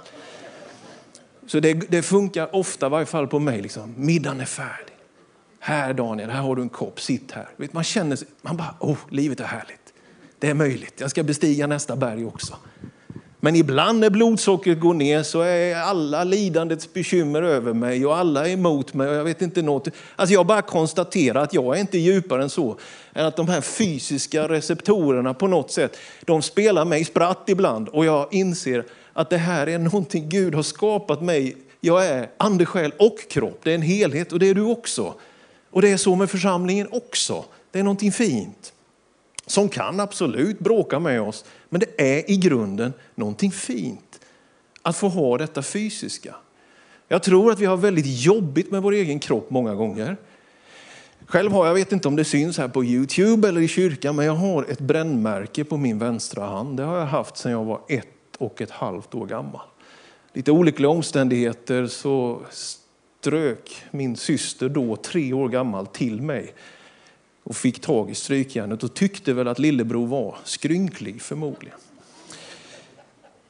Så 1.46 1.60
det, 1.60 1.74
det 1.74 2.02
funkar 2.02 2.56
ofta, 2.56 2.86
i 2.86 2.90
varje 2.90 3.06
fall 3.06 3.26
på 3.26 3.38
mig, 3.38 3.62
liksom. 3.62 3.94
middagen 3.96 4.40
är 4.40 4.44
färdig. 4.44 4.97
Här 5.60 5.94
Daniel, 5.94 6.30
här 6.30 6.40
har 6.40 6.56
du 6.56 6.62
en 6.62 6.68
kopp, 6.68 7.00
sitt 7.00 7.32
här. 7.32 7.48
Vet, 7.56 7.72
man 7.72 7.84
känner 7.84 8.16
sig, 8.16 8.28
man 8.42 8.56
bara, 8.56 8.74
oh, 8.80 8.98
livet 9.10 9.40
är 9.40 9.44
härligt. 9.44 9.92
Det 10.38 10.50
är 10.50 10.54
möjligt, 10.54 10.94
jag 11.00 11.10
ska 11.10 11.22
bestiga 11.22 11.66
nästa 11.66 11.96
berg 11.96 12.26
också. 12.26 12.56
Men 13.40 13.56
ibland 13.56 14.00
när 14.00 14.10
blodsockret 14.10 14.80
går 14.80 14.94
ner 14.94 15.22
så 15.22 15.40
är 15.40 15.76
alla 15.76 16.24
lidandets 16.24 16.92
bekymmer 16.92 17.42
över 17.42 17.72
mig 17.72 18.06
och 18.06 18.16
alla 18.16 18.48
är 18.48 18.52
emot 18.52 18.94
mig 18.94 19.08
och 19.08 19.14
jag 19.14 19.24
vet 19.24 19.42
inte 19.42 19.62
något. 19.62 19.88
Alltså 20.16 20.34
jag 20.34 20.46
bara 20.46 20.62
konstaterar 20.62 21.42
att 21.42 21.54
jag 21.54 21.76
är 21.76 21.80
inte 21.80 21.98
djupare 21.98 22.42
än 22.42 22.50
så. 22.50 22.78
Än 23.12 23.26
att 23.26 23.36
de 23.36 23.48
här 23.48 23.60
fysiska 23.60 24.48
receptorerna 24.48 25.34
på 25.34 25.46
något 25.46 25.70
sätt, 25.70 25.96
de 26.24 26.42
spelar 26.42 26.84
mig 26.84 27.04
spratt 27.04 27.44
ibland 27.46 27.88
och 27.88 28.04
jag 28.04 28.34
inser 28.34 28.84
att 29.12 29.30
det 29.30 29.38
här 29.38 29.66
är 29.66 29.78
någonting 29.78 30.28
Gud 30.28 30.54
har 30.54 30.62
skapat 30.62 31.22
mig. 31.22 31.56
Jag 31.80 32.06
är 32.06 32.30
ande, 32.36 32.66
själ 32.66 32.92
och 32.98 33.18
kropp. 33.30 33.60
Det 33.62 33.70
är 33.70 33.74
en 33.74 33.82
helhet 33.82 34.32
och 34.32 34.38
det 34.38 34.48
är 34.48 34.54
du 34.54 34.62
också. 34.64 35.14
Och 35.70 35.82
det 35.82 35.88
är 35.88 35.96
så 35.96 36.14
med 36.14 36.30
församlingen 36.30 36.88
också. 36.90 37.44
Det 37.70 37.78
är 37.78 37.82
någonting 37.82 38.12
fint 38.12 38.72
som 39.46 39.68
kan 39.68 40.00
absolut 40.00 40.58
bråka 40.58 40.98
med 40.98 41.20
oss, 41.20 41.44
men 41.68 41.80
det 41.80 42.18
är 42.18 42.30
i 42.30 42.36
grunden 42.36 42.92
någonting 43.14 43.50
fint 43.50 44.20
att 44.82 44.96
få 44.96 45.08
ha 45.08 45.38
detta 45.38 45.62
fysiska. 45.62 46.34
Jag 47.08 47.22
tror 47.22 47.52
att 47.52 47.60
vi 47.60 47.66
har 47.66 47.76
väldigt 47.76 48.24
jobbigt 48.24 48.70
med 48.70 48.82
vår 48.82 48.92
egen 48.92 49.18
kropp 49.18 49.50
många 49.50 49.74
gånger. 49.74 50.16
Själv 51.26 51.52
har 51.52 51.66
jag, 51.66 51.74
vet 51.74 51.92
inte 51.92 52.08
om 52.08 52.16
det 52.16 52.24
syns 52.24 52.58
här 52.58 52.68
på 52.68 52.84
Youtube 52.84 53.48
eller 53.48 53.60
i 53.60 53.68
kyrkan, 53.68 54.16
men 54.16 54.26
jag 54.26 54.34
har 54.34 54.64
ett 54.64 54.80
brännmärke 54.80 55.64
på 55.64 55.76
min 55.76 55.98
vänstra 55.98 56.44
hand. 56.46 56.76
Det 56.76 56.82
har 56.82 56.98
jag 56.98 57.06
haft 57.06 57.36
sedan 57.36 57.52
jag 57.52 57.64
var 57.64 57.80
ett 57.88 58.36
och 58.38 58.60
ett 58.60 58.70
halvt 58.70 59.14
år 59.14 59.26
gammal. 59.26 59.60
Lite 60.32 60.52
olyckliga 60.52 60.88
omständigheter 60.88 61.86
så 61.86 62.40
strök 63.20 63.84
min 63.90 64.16
syster 64.16 64.68
då, 64.68 64.96
tre 64.96 65.32
år 65.32 65.48
gammal, 65.48 65.86
till 65.86 66.22
mig 66.22 66.54
och 67.42 67.56
fick 67.56 67.80
tag 67.80 68.10
i 68.10 68.14
strykjärnet 68.14 68.82
och 68.82 68.94
tyckte 68.94 69.32
väl 69.32 69.48
att 69.48 69.58
lillebror 69.58 70.06
var 70.06 70.36
skrynklig 70.44 71.22
förmodligen. 71.22 71.78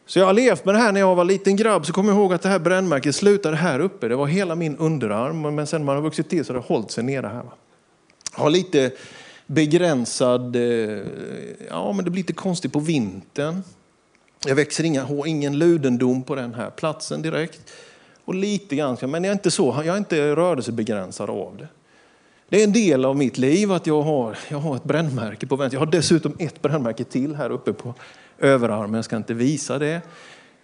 Så 0.07 0.19
jag 0.19 0.27
har 0.27 0.33
levt 0.33 0.65
med 0.65 0.75
det 0.75 0.79
här 0.79 0.93
när 0.93 1.01
jag 1.01 1.15
var 1.15 1.25
liten 1.25 1.57
grabb 1.57 1.87
så 1.87 1.93
kommer 1.93 2.13
jag 2.13 2.19
ihåg 2.19 2.33
att 2.33 2.43
det 2.43 2.49
här 2.49 2.59
brännmärket 2.59 3.15
slutade 3.15 3.57
här 3.57 3.81
uppe. 3.81 4.09
Det 4.09 4.17
var 4.17 4.27
hela 4.27 4.55
min 4.55 4.77
underarm 4.77 5.55
men 5.55 5.67
sen 5.67 5.81
när 5.81 5.87
man 5.87 5.95
har 5.95 6.03
vuxit 6.03 6.29
till 6.29 6.45
så 6.45 6.53
har 6.53 6.61
det 6.61 6.67
hållit 6.67 6.91
sig 6.91 7.05
nere 7.05 7.27
här. 7.27 7.45
Jag 8.37 8.43
har 8.43 8.51
lite 8.51 8.93
begränsad, 9.47 10.57
eh, 10.57 10.63
ja 11.69 11.93
men 11.93 12.05
det 12.05 12.11
blir 12.11 12.23
lite 12.23 12.33
konstigt 12.33 12.73
på 12.73 12.81
vintern. 12.81 13.63
Jag 14.47 14.55
växer 14.55 14.85
inga, 14.85 15.05
har 15.05 15.27
ingen 15.27 15.59
ludendom 15.59 16.23
på 16.23 16.35
den 16.35 16.55
här 16.55 16.71
platsen 16.71 17.23
direkt. 17.23 17.73
Och 18.29 18.35
lite 18.35 18.77
grann, 18.77 18.97
men 19.01 19.25
jag 19.25 19.31
är 19.31 19.33
inte 19.33 19.51
så, 19.51 19.83
jag 19.85 19.95
är 19.95 19.99
inte 19.99 20.37
rörelsebegränsad 20.37 21.31
av 21.31 21.57
det. 21.57 21.69
Det 22.49 22.61
är 22.61 22.65
en 22.65 22.73
del 22.73 23.05
av 23.05 23.17
mitt 23.17 23.39
liv 23.39 23.73
att 23.73 23.87
jag 23.87 24.03
har, 24.03 24.39
jag 24.49 24.59
har 24.59 24.77
ett 24.77 24.85
brännmärke 24.85 25.47
på 25.47 25.57
vänster. 25.57 25.77
Jag 25.77 25.87
har 25.87 25.93
dessutom 25.93 26.35
ett 26.39 26.63
brännmärke 26.63 27.05
till 27.05 27.35
här 27.35 27.51
uppe 27.51 27.73
på 27.73 27.95
överarmen. 28.39 28.95
Jag 28.95 29.05
ska 29.05 29.17
inte 29.17 29.35
visa 29.35 29.79
det. 29.79 30.01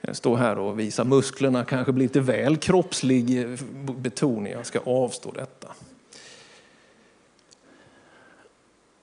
Jag 0.00 0.16
står 0.16 0.36
här 0.36 0.58
och 0.58 0.78
visar 0.78 1.04
musklerna, 1.04 1.64
kanske 1.64 1.92
blir 1.92 2.04
lite 2.04 2.20
väl 2.20 2.56
kroppslig 2.56 3.58
betoning. 3.96 4.52
Jag 4.52 4.66
ska 4.66 4.80
avstå 4.84 5.30
detta. 5.30 5.68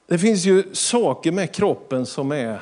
Det 0.08 0.20
finns 0.20 0.46
ju 0.46 0.64
saker 0.74 1.32
med 1.32 1.52
kroppen 1.52 2.06
som 2.06 2.32
är 2.32 2.62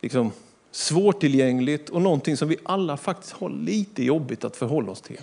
liksom 0.00 0.32
svårtillgängligt 0.70 1.88
och 1.88 2.02
någonting 2.02 2.36
som 2.36 2.48
vi 2.48 2.56
alla 2.62 2.96
faktiskt 2.96 3.32
har 3.32 3.50
lite 3.50 4.04
jobbigt 4.04 4.44
att 4.44 4.56
förhålla 4.56 4.92
oss 4.92 5.00
till. 5.00 5.20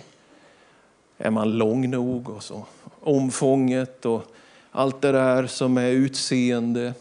Är 1.18 1.30
man 1.30 1.58
lång 1.58 1.90
nog 1.90 2.28
och 2.28 2.42
så 2.42 2.66
omfånget 3.00 4.06
och 4.06 4.22
allt 4.70 5.00
det 5.00 5.12
där 5.12 5.46
som 5.46 5.78
är 5.78 5.90
utseende. 5.90 6.94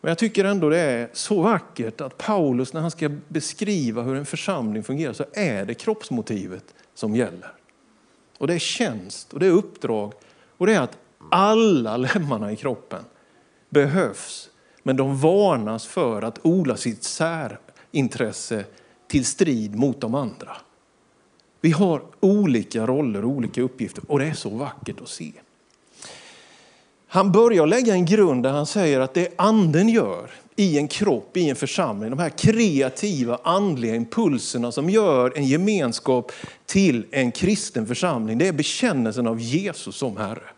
Men 0.00 0.08
jag 0.08 0.18
tycker 0.18 0.44
ändå 0.44 0.68
det 0.68 0.78
är 0.78 1.08
så 1.12 1.42
vackert 1.42 2.00
att 2.00 2.18
Paulus 2.18 2.72
när 2.72 2.80
han 2.80 2.90
ska 2.90 3.10
beskriva 3.28 4.02
hur 4.02 4.16
en 4.16 4.26
församling 4.26 4.84
fungerar 4.84 5.12
så 5.12 5.24
är 5.32 5.64
det 5.64 5.74
kroppsmotivet 5.74 6.74
som 6.94 7.16
gäller. 7.16 7.52
Och 8.38 8.46
det 8.46 8.54
är 8.54 8.58
tjänst 8.58 9.32
och 9.32 9.40
det 9.40 9.46
är 9.46 9.50
uppdrag 9.50 10.12
och 10.56 10.66
det 10.66 10.74
är 10.74 10.80
att 10.80 10.98
alla 11.30 11.96
lemmarna 11.96 12.52
i 12.52 12.56
kroppen 12.56 13.04
behövs. 13.68 14.50
Men 14.86 14.96
de 14.96 15.16
varnas 15.16 15.86
för 15.86 16.22
att 16.22 16.38
odla 16.42 16.76
sitt 16.76 17.04
särintresse 17.04 18.64
till 19.08 19.24
strid 19.24 19.74
mot 19.74 20.00
de 20.00 20.14
andra. 20.14 20.56
Vi 21.60 21.70
har 21.70 22.02
olika 22.20 22.86
roller 22.86 23.24
och 23.24 23.30
olika 23.30 23.62
uppgifter 23.62 24.02
och 24.08 24.18
det 24.18 24.24
är 24.24 24.34
så 24.34 24.48
vackert 24.48 25.00
att 25.00 25.08
se. 25.08 25.32
Han 27.06 27.32
börjar 27.32 27.66
lägga 27.66 27.94
en 27.94 28.06
grund 28.06 28.42
där 28.42 28.50
han 28.50 28.66
säger 28.66 29.00
att 29.00 29.14
det 29.14 29.34
anden 29.38 29.88
gör 29.88 30.30
i 30.56 30.78
en 30.78 30.88
kropp, 30.88 31.36
i 31.36 31.50
en 31.50 31.56
församling, 31.56 32.10
de 32.10 32.18
här 32.18 32.30
kreativa 32.30 33.38
andliga 33.42 33.94
impulserna 33.94 34.72
som 34.72 34.90
gör 34.90 35.32
en 35.36 35.44
gemenskap 35.44 36.32
till 36.66 37.06
en 37.10 37.32
kristen 37.32 37.86
församling, 37.86 38.38
det 38.38 38.48
är 38.48 38.52
bekännelsen 38.52 39.26
av 39.26 39.40
Jesus 39.40 39.96
som 39.96 40.16
Herre. 40.16 40.50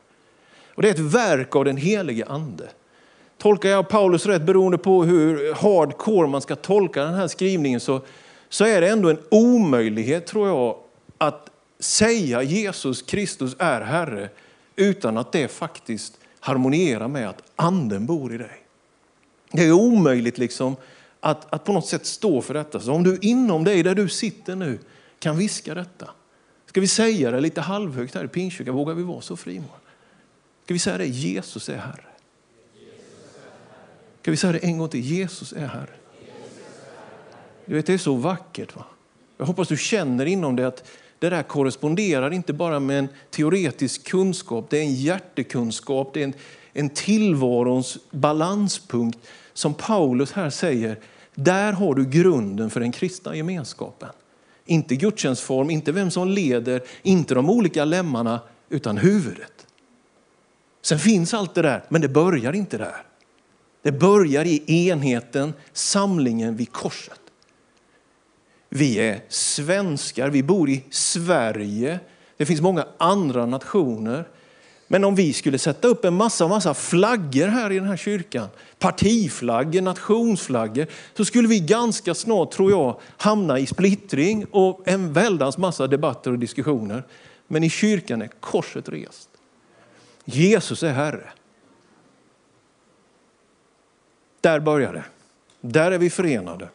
Och 0.75 0.83
det 0.83 0.89
är 0.89 0.95
ett 0.95 0.99
verk 0.99 1.57
av 1.57 1.65
den 1.65 1.77
helige 1.77 2.27
ande. 2.27 2.69
Tolkar 3.39 3.69
jag 3.69 3.89
Paulus 3.89 4.27
rätt, 4.27 4.43
beroende 4.43 4.79
på 4.79 5.05
hur 5.05 5.55
hardcore 5.55 6.29
man 6.29 6.41
ska 6.41 6.57
tolka 6.57 7.05
den 7.05 7.15
här 7.15 7.29
skrivningen, 7.29 7.81
så, 7.81 8.01
så 8.49 8.65
är 8.65 8.81
det 8.81 8.89
ändå 8.89 9.11
en 9.11 9.19
omöjlighet 9.31 10.27
tror 10.27 10.49
jag 10.49 10.77
att 11.19 11.51
säga 11.79 12.43
Jesus 12.43 13.03
Kristus 13.03 13.57
är 13.59 13.81
Herre 13.81 14.29
utan 14.77 15.19
att 15.19 15.33
det 15.33 15.49
faktiskt 15.49 16.19
harmonierar 16.41 17.09
med 17.09 17.29
att 17.29 17.43
anden 17.57 18.07
bor 18.07 18.35
i 18.35 18.39
dig. 18.39 18.65
Det 19.53 19.65
är 19.65 19.73
omöjligt 19.73 20.39
liksom 20.39 20.77
att, 21.21 21.55
att 21.55 21.65
på 21.65 21.73
något 21.73 21.87
sätt 21.87 22.07
stå 22.07 22.43
för 22.43 22.55
detta. 22.55 22.81
Så 22.81 22.93
om 22.93 23.05
du 23.05 23.19
inom 23.23 23.65
dig, 23.65 23.83
där 23.83 23.95
du 23.95 24.09
sitter 24.09 24.57
nu, 24.57 24.79
kan 25.19 25.37
viska 25.37 25.75
detta. 25.75 26.11
Ska 26.67 26.81
vi 26.81 26.89
säga 26.89 27.31
det 27.31 27.41
lite 27.41 27.61
halvhögt 27.61 28.15
här 28.15 28.25
i 28.25 28.29
Pingstkyrkan? 28.29 28.75
Vågar 28.75 28.95
vi 28.95 29.03
vara 29.03 29.21
så 29.21 29.37
frimodiga? 29.37 29.73
Ska 30.65 30.75
vi 30.75 30.79
säga 30.79 30.99
det? 30.99 31.07
Jesus 31.07 31.69
är 31.69 31.77
Herre. 31.77 32.05
Ska 34.29 34.31
vi 34.31 34.37
säga 34.37 34.53
det 34.53 34.59
en 34.59 34.79
gång 34.79 34.89
till? 34.89 35.01
Jesus 35.01 35.53
är 35.53 35.67
Herre. 35.67 35.91
Du 37.65 37.75
vet, 37.75 37.87
det 37.87 37.95
är 37.95 37.99
så 37.99 38.15
vackert. 38.15 38.77
Va? 38.77 38.85
Jag 39.39 39.47
hoppas 39.47 39.69
du 39.69 39.77
känner 39.77 40.27
inom 40.27 40.57
dig 40.57 40.65
att 40.65 40.91
det 41.19 41.31
där 41.31 41.43
korresponderar 41.43 42.33
inte 42.33 42.53
bara 42.53 42.81
med 42.81 42.99
en 42.99 43.09
teoretisk 43.31 44.09
kunskap, 44.09 44.71
det 44.71 44.79
är 44.79 44.83
en 44.83 44.95
hjärtekunskap, 44.95 46.15
det 46.15 46.21
är 46.21 46.25
en, 46.25 46.33
en 46.73 46.91
tillvarons 46.91 47.99
balanspunkt 48.11 49.19
som 49.53 49.75
Paulus 49.75 50.33
här 50.33 50.51
säger, 50.51 50.99
där 51.35 51.73
har 51.73 51.95
du 51.95 52.05
grunden 52.05 52.71
för 52.71 52.81
den 52.81 52.93
kristna 52.93 53.37
gemenskapen. 53.37 54.09
Inte 54.65 54.97
gudstjänstform, 54.97 55.71
inte 55.71 55.93
vem 55.93 56.11
som 56.11 56.29
leder, 56.29 56.83
inte 57.03 57.35
de 57.35 57.51
olika 57.51 57.85
lemmarna, 57.85 58.41
utan 58.69 58.99
huvudet. 58.99 59.67
Sen 60.83 60.99
finns 60.99 61.35
allt 61.35 61.55
det 61.55 61.63
där, 61.63 61.85
men 61.89 62.01
det 62.01 62.09
börjar 62.09 62.53
inte 62.53 62.79
där. 62.79 63.08
Det 63.83 63.93
börjar 63.93 64.45
i 64.45 64.89
enheten, 64.89 65.53
samlingen 65.73 66.57
vid 66.57 66.73
korset. 66.73 67.21
Vi 68.69 68.99
är 68.99 69.21
svenskar, 69.29 70.31
vi 70.31 70.43
bor 70.43 70.71
i 70.71 70.85
Sverige. 70.91 72.01
Det 72.37 72.47
finns 72.47 72.61
många 72.61 72.87
andra 72.99 73.47
nationer. 73.47 74.29
Men 74.91 75.05
om 75.05 75.15
vi 75.15 75.33
skulle 75.33 75.59
sätta 75.59 75.89
upp 75.89 76.05
en 76.05 76.15
massa, 76.15 76.49
massa 76.49 76.75
flaggor 76.75 77.47
här 77.47 77.73
i 77.73 77.79
den 77.79 77.89
här 77.89 77.97
kyrkan, 77.97 78.49
partiflaggor, 78.79 79.81
nationsflaggor, 79.81 80.87
så 81.17 81.25
skulle 81.25 81.49
vi 81.49 81.61
ganska 81.61 82.15
snart, 82.15 82.51
tror 82.51 82.71
jag, 82.71 83.01
hamna 83.17 83.59
i 83.59 83.67
splittring 83.67 84.47
och 84.51 84.89
en 84.89 85.13
väldans 85.13 85.59
massa 85.59 85.87
debatter 85.87 86.33
och 86.33 86.39
diskussioner. 86.39 87.03
Men 87.49 87.65
i 87.65 87.71
kyrkan 87.71 88.23
är 88.23 88.31
korset 88.41 88.89
rest. 88.89 89.29
Jesus 90.25 90.83
är 90.83 90.93
Herre. 90.93 91.29
Där 94.41 94.61
börjar 94.61 94.93
det. 94.93 95.05
Där 95.61 95.93
är 95.93 95.99
vi 95.99 96.11
förenade. 96.11 96.69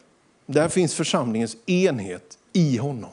Där 0.46 0.68
finns 0.68 0.94
församlingens 0.94 1.56
enhet 1.66 2.38
i 2.52 2.76
honom. 2.76 3.10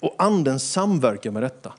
Och 0.00 0.14
anden 0.18 0.60
samverkar 0.60 1.30
med 1.30 1.42
detta. 1.42 1.72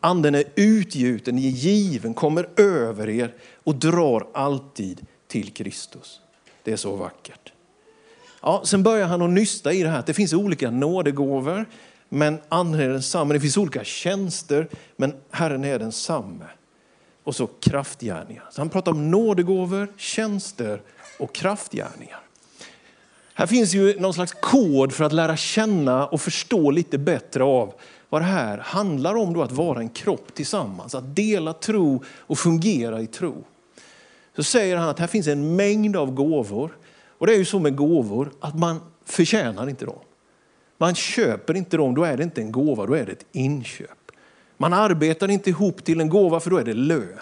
Anden 0.00 0.34
är 0.34 0.44
utgjuten, 0.54 1.38
är 1.38 1.48
given, 1.48 2.14
kommer 2.14 2.48
över 2.56 3.08
er 3.08 3.34
och 3.64 3.74
drar 3.74 4.26
alltid 4.32 5.06
till 5.26 5.52
Kristus. 5.52 6.20
Det 6.62 6.72
är 6.72 6.76
så 6.76 6.96
vackert. 6.96 7.52
Ja, 8.42 8.62
sen 8.64 8.82
börjar 8.82 9.06
han 9.06 9.22
att 9.22 9.30
nysta 9.30 9.72
i 9.72 9.82
det 9.82 9.88
här 9.88 9.98
att 9.98 10.06
det 10.06 10.14
finns 10.14 10.32
olika 10.32 10.70
nådegåvor, 10.70 11.66
men 12.08 12.38
anden 12.48 12.80
är 12.80 12.88
densamme. 12.88 13.34
Det 13.34 13.40
finns 13.40 13.56
olika 13.56 13.84
tjänster, 13.84 14.68
men 14.96 15.14
Herren 15.30 15.64
är 15.64 15.78
densamme. 15.78 16.44
Och 17.28 17.36
så 17.36 17.46
kraftgärningar. 17.46 18.44
Så 18.50 18.60
han 18.60 18.68
pratar 18.68 18.92
om 18.92 19.10
nådegåvor, 19.10 19.88
tjänster 19.96 20.82
och 21.18 21.34
kraftgärningar. 21.34 22.20
Här 23.34 23.46
finns 23.46 23.74
ju 23.74 24.00
någon 24.00 24.14
slags 24.14 24.32
kod 24.32 24.92
för 24.92 25.04
att 25.04 25.12
lära 25.12 25.36
känna 25.36 26.06
och 26.06 26.20
förstå 26.20 26.70
lite 26.70 26.98
bättre 26.98 27.44
av 27.44 27.74
vad 28.08 28.20
det 28.20 28.26
här 28.26 28.58
handlar 28.58 29.14
om 29.14 29.32
då 29.32 29.42
att 29.42 29.52
vara 29.52 29.80
en 29.80 29.88
kropp 29.88 30.34
tillsammans, 30.34 30.94
att 30.94 31.16
dela 31.16 31.52
tro 31.52 32.02
och 32.06 32.38
fungera 32.38 33.00
i 33.00 33.06
tro. 33.06 33.44
Så 34.36 34.42
säger 34.42 34.76
han 34.76 34.88
att 34.88 34.98
här 34.98 35.06
finns 35.06 35.26
en 35.26 35.56
mängd 35.56 35.96
av 35.96 36.10
gåvor. 36.10 36.76
Och 37.18 37.26
det 37.26 37.34
är 37.34 37.38
ju 37.38 37.44
så 37.44 37.58
med 37.58 37.76
gåvor 37.76 38.30
att 38.40 38.58
man 38.58 38.80
förtjänar 39.04 39.68
inte 39.68 39.84
dem. 39.84 40.00
Man 40.78 40.94
köper 40.94 41.56
inte 41.56 41.76
dem, 41.76 41.94
då 41.94 42.04
är 42.04 42.16
det 42.16 42.22
inte 42.22 42.40
en 42.40 42.52
gåva, 42.52 42.86
då 42.86 42.94
är 42.94 43.06
det 43.06 43.12
ett 43.12 43.26
inköp. 43.32 43.97
Man 44.60 44.72
arbetar 44.72 45.30
inte 45.30 45.50
ihop 45.50 45.84
till 45.84 46.00
en 46.00 46.08
gåva 46.08 46.40
för 46.40 46.50
då 46.50 46.56
är 46.56 46.64
det 46.64 46.74
lön. 46.74 47.18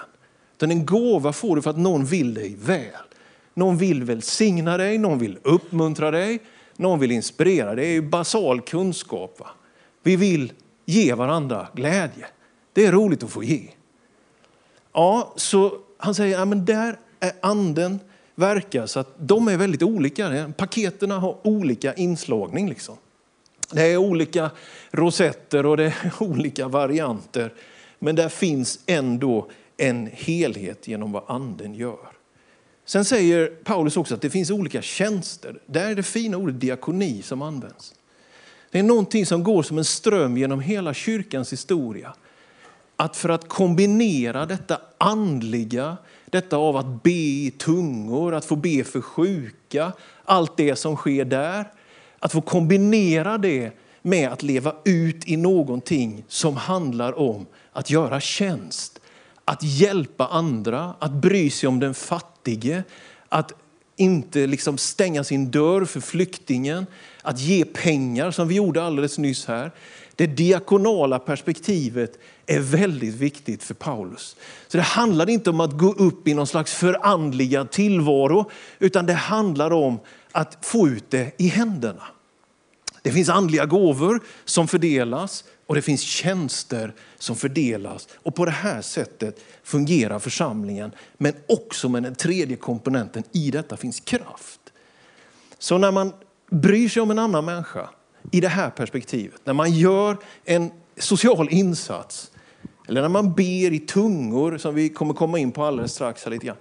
Utan 0.56 0.70
en 0.70 0.86
gåva 0.86 1.32
får 1.32 1.56
du 1.56 1.62
för 1.62 1.70
att 1.70 1.76
någon 1.76 2.04
vill 2.04 2.34
dig 2.34 2.56
väl. 2.60 2.90
Någon 3.54 3.76
vill 3.76 4.04
välsigna 4.04 4.76
dig, 4.76 4.98
någon 4.98 5.18
vill 5.18 5.38
uppmuntra 5.42 6.10
dig, 6.10 6.38
någon 6.76 6.98
vill 6.98 7.12
inspirera. 7.12 7.74
Det 7.74 7.86
är 7.86 7.92
ju 7.92 8.02
basal 8.02 8.60
kunskap. 8.60 9.40
Va? 9.40 9.46
Vi 10.02 10.16
vill 10.16 10.52
ge 10.84 11.14
varandra 11.14 11.68
glädje. 11.72 12.26
Det 12.72 12.86
är 12.86 12.92
roligt 12.92 13.22
att 13.22 13.30
få 13.30 13.42
ge. 13.42 13.68
Ja, 14.92 15.32
så 15.36 15.78
han 15.98 16.14
säger, 16.14 16.38
ja, 16.38 16.44
men 16.44 16.64
där 16.64 16.98
är 17.20 17.32
anden 17.40 18.00
verkar 18.34 18.86
så 18.86 19.00
att 19.00 19.14
de 19.18 19.48
är 19.48 19.56
väldigt 19.56 19.82
olika. 19.82 20.52
Paketerna 20.56 21.18
har 21.18 21.36
olika 21.42 21.94
inslagning. 21.94 22.68
Liksom. 22.68 22.96
Det 23.70 23.82
är 23.82 23.96
olika 23.96 24.50
rosetter 24.90 25.66
och 25.66 25.76
det 25.76 25.84
är 25.84 26.12
olika 26.22 26.68
varianter. 26.68 27.52
Men 27.98 28.16
där 28.16 28.28
finns 28.28 28.78
ändå 28.86 29.50
en 29.76 30.10
helhet 30.12 30.88
genom 30.88 31.12
vad 31.12 31.22
anden 31.26 31.74
gör. 31.74 32.08
Sen 32.84 33.04
säger 33.04 33.46
Paulus 33.46 33.96
också 33.96 34.14
att 34.14 34.22
det 34.22 34.30
finns 34.30 34.50
olika 34.50 34.82
tjänster. 34.82 35.58
Där 35.66 35.90
är 35.90 35.94
det 35.94 36.02
fina 36.02 36.36
ordet 36.36 36.60
diakoni 36.60 37.22
som 37.22 37.42
används. 37.42 37.94
Det 38.70 38.78
är 38.78 38.82
någonting 38.82 39.26
som 39.26 39.44
går 39.44 39.62
som 39.62 39.78
en 39.78 39.84
ström 39.84 40.36
genom 40.36 40.60
hela 40.60 40.94
kyrkans 40.94 41.52
historia. 41.52 42.14
Att 42.96 43.16
för 43.16 43.28
att 43.28 43.48
kombinera 43.48 44.46
detta 44.46 44.80
andliga, 44.98 45.96
detta 46.26 46.56
av 46.56 46.76
att 46.76 47.02
be 47.02 47.10
i 47.10 47.52
tungor, 47.58 48.34
att 48.34 48.44
få 48.44 48.56
be 48.56 48.84
för 48.84 49.00
sjuka, 49.00 49.92
allt 50.24 50.56
det 50.56 50.76
som 50.76 50.96
sker 50.96 51.24
där. 51.24 51.64
Att 52.18 52.32
få 52.32 52.40
kombinera 52.40 53.38
det 53.38 53.72
med 54.02 54.28
att 54.28 54.42
leva 54.42 54.74
ut 54.84 55.28
i 55.28 55.36
någonting 55.36 56.24
som 56.28 56.56
handlar 56.56 57.18
om 57.18 57.46
att 57.72 57.90
göra 57.90 58.20
tjänst, 58.20 59.00
att 59.44 59.62
hjälpa 59.62 60.26
andra, 60.26 60.94
att 60.98 61.12
bry 61.12 61.50
sig 61.50 61.68
om 61.68 61.80
den 61.80 61.94
fattige, 61.94 62.82
att 63.28 63.52
inte 63.96 64.46
liksom 64.46 64.78
stänga 64.78 65.24
sin 65.24 65.50
dörr 65.50 65.84
för 65.84 66.00
flyktingen, 66.00 66.86
att 67.22 67.40
ge 67.40 67.64
pengar 67.64 68.30
som 68.30 68.48
vi 68.48 68.54
gjorde 68.54 68.82
alldeles 68.82 69.18
nyss 69.18 69.46
här. 69.46 69.70
Det 70.14 70.26
diakonala 70.26 71.18
perspektivet 71.18 72.18
är 72.46 72.60
väldigt 72.60 73.14
viktigt 73.14 73.62
för 73.62 73.74
Paulus. 73.74 74.36
Så 74.68 74.76
det 74.76 74.82
handlar 74.82 75.30
inte 75.30 75.50
om 75.50 75.60
att 75.60 75.78
gå 75.78 75.92
upp 75.92 76.28
i 76.28 76.34
någon 76.34 76.46
slags 76.46 76.74
förandligad 76.74 77.70
tillvaro, 77.70 78.50
utan 78.78 79.06
det 79.06 79.12
handlar 79.12 79.72
om 79.72 79.98
att 80.36 80.58
få 80.60 80.88
ut 80.88 81.10
det 81.10 81.32
i 81.38 81.48
händerna. 81.48 82.02
Det 83.02 83.12
finns 83.12 83.28
andliga 83.28 83.66
gåvor 83.66 84.20
som 84.44 84.68
fördelas 84.68 85.44
och 85.66 85.74
det 85.74 85.82
finns 85.82 86.02
tjänster 86.02 86.94
som 87.18 87.36
fördelas. 87.36 88.08
Och 88.14 88.34
på 88.34 88.44
det 88.44 88.50
här 88.50 88.82
sättet 88.82 89.44
fungerar 89.62 90.18
församlingen. 90.18 90.92
Men 91.16 91.34
också 91.48 91.88
med 91.88 92.02
den 92.02 92.14
tredje 92.14 92.56
komponenten, 92.56 93.22
i 93.32 93.50
detta 93.50 93.76
finns 93.76 94.00
kraft. 94.00 94.60
Så 95.58 95.78
när 95.78 95.92
man 95.92 96.12
bryr 96.50 96.88
sig 96.88 97.02
om 97.02 97.10
en 97.10 97.18
annan 97.18 97.44
människa 97.44 97.88
i 98.32 98.40
det 98.40 98.48
här 98.48 98.70
perspektivet, 98.70 99.40
när 99.44 99.52
man 99.52 99.72
gör 99.72 100.18
en 100.44 100.70
social 100.98 101.48
insats, 101.50 102.30
eller 102.88 103.02
när 103.02 103.08
man 103.08 103.34
ber 103.34 103.72
i 103.72 103.78
tungor, 103.78 104.58
som 104.58 104.74
vi 104.74 104.88
kommer 104.88 105.14
komma 105.14 105.38
in 105.38 105.52
på 105.52 105.64
alldeles 105.64 105.92
strax, 105.92 106.24
här 106.24 106.30
lite 106.30 106.46
grann, 106.46 106.56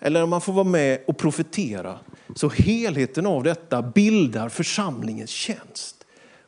eller 0.00 0.20
när 0.20 0.26
man 0.26 0.40
får 0.40 0.52
vara 0.52 0.64
med 0.64 0.98
och 1.06 1.18
profetera, 1.18 1.98
så 2.34 2.48
helheten 2.48 3.26
av 3.26 3.42
detta 3.42 3.82
bildar 3.82 4.48
församlingens 4.48 5.30
tjänst. 5.30 6.06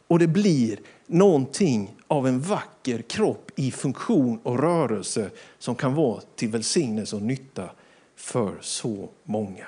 Och 0.09 0.19
det 0.19 0.27
blir 0.27 0.79
någonting 1.07 1.95
av 2.07 2.27
en 2.27 2.41
vacker 2.41 3.03
kropp 3.03 3.51
i 3.57 3.71
funktion 3.71 4.39
och 4.43 4.59
rörelse 4.59 5.31
som 5.59 5.75
kan 5.75 5.95
vara 5.95 6.21
till 6.37 6.49
välsignelse 6.49 7.17
och 7.17 7.23
nytta 7.23 7.71
för 8.17 8.55
så 8.61 9.09
många. 9.25 9.67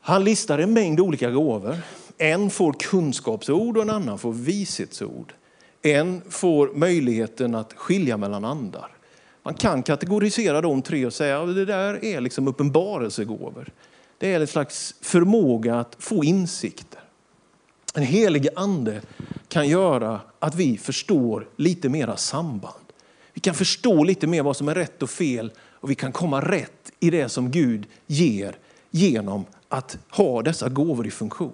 Han 0.00 0.24
listar 0.24 0.58
en 0.58 0.72
mängd 0.72 1.00
olika 1.00 1.30
gåvor. 1.30 1.78
En 2.18 2.50
får 2.50 2.72
kunskapsord 2.72 3.76
och 3.76 3.82
en 3.82 3.90
annan 3.90 4.18
får 4.18 4.32
vishetsord. 4.32 5.32
En 5.82 6.22
får 6.30 6.70
möjligheten 6.74 7.54
att 7.54 7.72
skilja 7.72 8.16
mellan 8.16 8.44
andar. 8.44 8.90
Man 9.42 9.54
kan 9.54 9.82
kategorisera 9.82 10.60
de 10.60 10.82
tre 10.82 11.06
och 11.06 11.12
säga 11.12 11.42
att 11.42 11.54
det 11.54 11.64
där 11.64 12.04
är 12.04 12.20
liksom 12.20 12.48
uppenbarelsegåvor. 12.48 13.72
Det 14.18 14.34
är 14.34 14.40
en 14.40 14.46
slags 14.46 14.94
förmåga 15.00 15.74
att 15.74 15.96
få 15.98 16.24
insikter. 16.24 17.00
En 17.94 18.02
helig 18.02 18.48
ande 18.56 19.00
kan 19.48 19.68
göra 19.68 20.20
att 20.38 20.54
vi 20.54 20.78
förstår 20.78 21.48
lite 21.56 21.88
mera 21.88 22.16
samband. 22.16 22.84
Vi 23.32 23.40
kan 23.40 23.54
förstå 23.54 24.04
lite 24.04 24.26
mer 24.26 24.42
vad 24.42 24.56
som 24.56 24.68
är 24.68 24.74
rätt 24.74 25.02
och 25.02 25.10
fel 25.10 25.52
och 25.60 25.90
vi 25.90 25.94
kan 25.94 26.12
komma 26.12 26.40
rätt 26.40 26.92
i 27.00 27.10
det 27.10 27.28
som 27.28 27.50
Gud 27.50 27.86
ger 28.06 28.56
genom 28.90 29.44
att 29.68 29.98
ha 30.10 30.42
dessa 30.42 30.68
gåvor 30.68 31.06
i 31.06 31.10
funktion. 31.10 31.52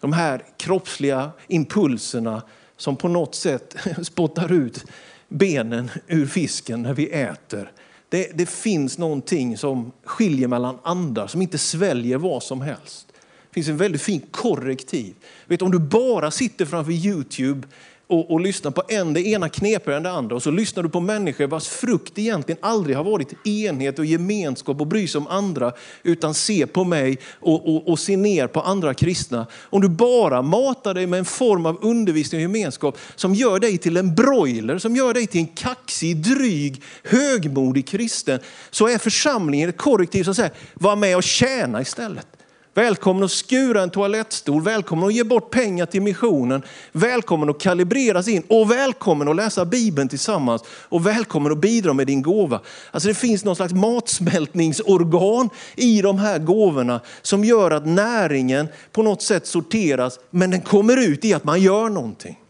De 0.00 0.12
här 0.12 0.44
kroppsliga 0.56 1.30
impulserna 1.48 2.42
som 2.76 2.96
på 2.96 3.08
något 3.08 3.34
sätt 3.34 3.76
spottar 4.02 4.52
ut 4.52 4.84
benen 5.28 5.90
ur 6.06 6.26
fisken 6.26 6.82
när 6.82 6.94
vi 6.94 7.10
äter. 7.10 7.72
Det, 8.10 8.30
det 8.34 8.48
finns 8.48 8.98
någonting 8.98 9.56
som 9.56 9.92
skiljer 10.04 10.48
mellan 10.48 10.78
andar, 10.82 11.26
som 11.26 11.42
inte 11.42 11.58
sväljer 11.58 12.18
vad 12.18 12.42
som 12.42 12.60
helst. 12.60 13.06
Det 13.50 13.54
finns 13.54 13.68
en 13.68 13.76
väldigt 13.76 14.02
fin 14.02 14.22
korrektiv. 14.30 15.14
Vet, 15.46 15.62
om 15.62 15.70
du 15.70 15.78
bara 15.78 16.30
sitter 16.30 16.64
framför 16.64 16.92
Youtube 16.92 17.68
och, 18.10 18.30
och 18.30 18.40
lyssnar 18.40 18.70
på 18.70 18.82
en, 18.88 19.12
det 19.12 19.26
ena 19.26 19.48
knepigare 19.48 19.96
än 19.96 20.02
det 20.02 20.10
andra 20.10 20.36
och 20.36 20.42
så 20.42 20.50
lyssnar 20.50 20.82
du 20.82 20.88
på 20.88 21.00
människor 21.00 21.46
vars 21.46 21.68
frukt 21.68 22.18
egentligen 22.18 22.58
aldrig 22.62 22.96
har 22.96 23.04
varit 23.04 23.46
enhet 23.46 23.98
och 23.98 24.04
gemenskap 24.04 24.80
och 24.80 24.86
bry 24.86 25.08
sig 25.08 25.18
om 25.18 25.26
andra 25.26 25.72
utan 26.02 26.34
se 26.34 26.66
på 26.66 26.84
mig 26.84 27.18
och, 27.40 27.74
och, 27.74 27.88
och 27.88 27.98
se 27.98 28.16
ner 28.16 28.46
på 28.46 28.60
andra 28.60 28.94
kristna. 28.94 29.46
Om 29.62 29.80
du 29.80 29.88
bara 29.88 30.42
matar 30.42 30.94
dig 30.94 31.06
med 31.06 31.18
en 31.18 31.24
form 31.24 31.66
av 31.66 31.78
undervisning 31.82 32.38
och 32.38 32.42
gemenskap 32.42 32.98
som 33.16 33.34
gör 33.34 33.58
dig 33.58 33.78
till 33.78 33.96
en 33.96 34.14
broiler, 34.14 34.78
som 34.78 34.96
gör 34.96 35.14
dig 35.14 35.26
till 35.26 35.40
en 35.40 35.46
kaxig, 35.46 36.16
dryg, 36.16 36.82
högmodig 37.04 37.86
kristen 37.86 38.40
så 38.70 38.88
är 38.88 38.98
församlingen 38.98 39.68
ett 39.68 39.76
korrektiv 39.76 40.24
som 40.24 40.34
säger 40.34 40.52
var 40.74 40.96
med 40.96 41.16
och 41.16 41.22
tjäna 41.22 41.80
istället. 41.80 42.39
Välkommen 42.74 43.24
att 43.24 43.30
skura 43.30 43.82
en 43.82 43.90
toalettstol, 43.90 44.62
välkommen 44.62 45.08
att 45.08 45.14
ge 45.14 45.24
bort 45.24 45.50
pengar 45.50 45.86
till 45.86 46.02
missionen, 46.02 46.62
välkommen 46.92 47.50
att 47.50 47.60
kalibreras 47.60 48.28
in 48.28 48.42
och 48.48 48.70
välkommen 48.70 49.28
att 49.28 49.36
läsa 49.36 49.64
Bibeln 49.64 50.08
tillsammans 50.08 50.62
och 50.68 51.06
välkommen 51.06 51.52
att 51.52 51.58
bidra 51.58 51.92
med 51.92 52.06
din 52.06 52.22
gåva. 52.22 52.60
Alltså 52.90 53.08
det 53.08 53.14
finns 53.14 53.44
någon 53.44 53.56
slags 53.56 53.72
matsmältningsorgan 53.72 55.50
i 55.76 56.02
de 56.02 56.18
här 56.18 56.38
gåvorna 56.38 57.00
som 57.22 57.44
gör 57.44 57.70
att 57.70 57.86
näringen 57.86 58.68
på 58.92 59.02
något 59.02 59.22
sätt 59.22 59.46
sorteras, 59.46 60.18
men 60.30 60.50
den 60.50 60.60
kommer 60.60 60.96
ut 60.96 61.24
i 61.24 61.34
att 61.34 61.44
man 61.44 61.60
gör 61.60 61.88
någonting. 61.88 62.40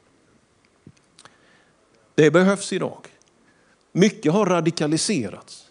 Det 2.14 2.30
behövs 2.30 2.72
idag. 2.72 3.06
Mycket 3.92 4.33
har 4.33 4.46
radikaliserats 4.46 5.64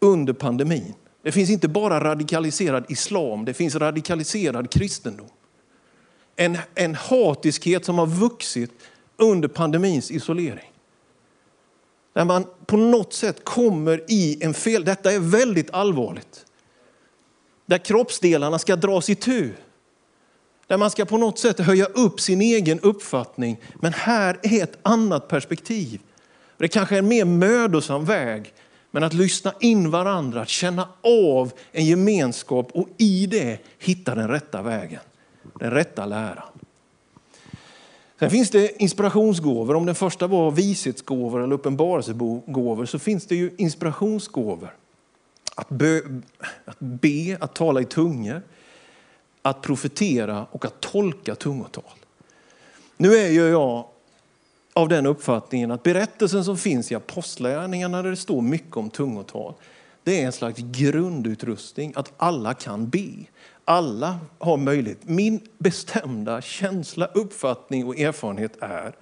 under 0.00 0.32
pandemin. 0.32 0.94
Det 1.24 1.32
finns 1.32 1.50
inte 1.50 1.68
bara 1.68 2.00
radikaliserad 2.00 2.84
islam, 2.88 3.44
det 3.44 3.54
finns 3.54 3.74
radikaliserad 3.74 4.70
kristendom. 4.70 5.28
En, 6.36 6.58
en 6.74 6.94
hatiskhet 6.94 7.84
som 7.84 7.98
har 7.98 8.06
vuxit 8.06 8.70
under 9.16 9.48
pandemins 9.48 10.10
isolering. 10.10 10.72
Där 12.12 12.24
man 12.24 12.46
på 12.66 12.76
något 12.76 13.12
sätt 13.12 13.44
kommer 13.44 14.04
i 14.08 14.44
en 14.44 14.54
fel, 14.54 14.84
detta 14.84 15.12
är 15.12 15.18
väldigt 15.18 15.70
allvarligt. 15.70 16.46
Där 17.66 17.78
kroppsdelarna 17.78 18.58
ska 18.58 18.76
dras 18.76 19.10
itu. 19.10 19.50
Där 20.66 20.76
man 20.76 20.90
ska 20.90 21.04
på 21.04 21.18
något 21.18 21.38
sätt 21.38 21.58
höja 21.58 21.84
upp 21.84 22.20
sin 22.20 22.40
egen 22.40 22.80
uppfattning. 22.80 23.60
Men 23.74 23.92
här 23.92 24.38
är 24.42 24.62
ett 24.62 24.78
annat 24.82 25.28
perspektiv. 25.28 26.00
Det 26.56 26.68
kanske 26.68 26.94
är 26.94 26.98
en 26.98 27.08
mer 27.08 27.24
mödosam 27.24 28.04
väg 28.04 28.54
men 28.94 29.02
att 29.02 29.12
lyssna 29.12 29.54
in 29.60 29.90
varandra, 29.90 30.40
att 30.40 30.48
känna 30.48 30.88
av 31.02 31.52
en 31.72 31.84
gemenskap 31.84 32.70
och 32.72 32.88
i 32.98 33.26
det 33.26 33.58
hitta 33.78 34.14
den 34.14 34.28
rätta 34.28 34.62
vägen, 34.62 35.00
den 35.58 35.70
rätta 35.70 36.06
läran. 36.06 36.48
Sen 38.18 38.30
finns 38.30 38.50
det 38.50 38.82
inspirationsgåvor. 38.82 39.74
Om 39.74 39.86
den 39.86 39.94
första 39.94 40.26
var 40.26 40.50
vishetsgåvor 40.50 41.42
eller 41.42 41.54
uppenbarelsegåvor 41.54 42.84
så 42.84 42.98
finns 42.98 43.26
det 43.26 43.34
ju 43.34 43.50
inspirationsgåvor. 43.58 44.76
Att, 45.54 45.68
be, 45.68 46.02
att 46.64 46.78
be, 46.78 47.36
att 47.40 47.54
tala 47.54 47.80
i 47.80 47.84
tungor, 47.84 48.42
att 49.42 49.62
profetera 49.62 50.46
och 50.50 50.64
att 50.64 50.80
tolka 50.80 51.34
tungotal. 51.34 51.94
Nu 52.96 53.14
är 53.14 53.28
ju 53.28 53.48
jag 53.48 53.84
av 54.74 54.88
den 54.88 55.06
uppfattningen 55.06 55.70
att 55.70 55.82
berättelsen 55.82 56.44
som 56.44 56.56
finns 56.56 56.92
i 56.92 56.94
apostlagärningarna 56.94 58.02
där 58.02 58.10
det 58.10 58.16
står 58.16 58.42
mycket 58.42 58.76
om 58.76 58.90
tungotal, 58.90 59.54
det 60.02 60.20
är 60.22 60.26
en 60.26 60.32
slags 60.32 60.58
grundutrustning 60.58 61.92
att 61.96 62.12
alla 62.16 62.54
kan 62.54 62.88
be. 62.88 63.10
Alla 63.64 64.18
har 64.38 64.56
möjlighet. 64.56 64.98
Min 65.02 65.40
bestämda 65.58 66.42
känsla, 66.42 67.06
uppfattning 67.06 67.86
och 67.86 67.98
erfarenhet 67.98 68.56
är 68.60 68.96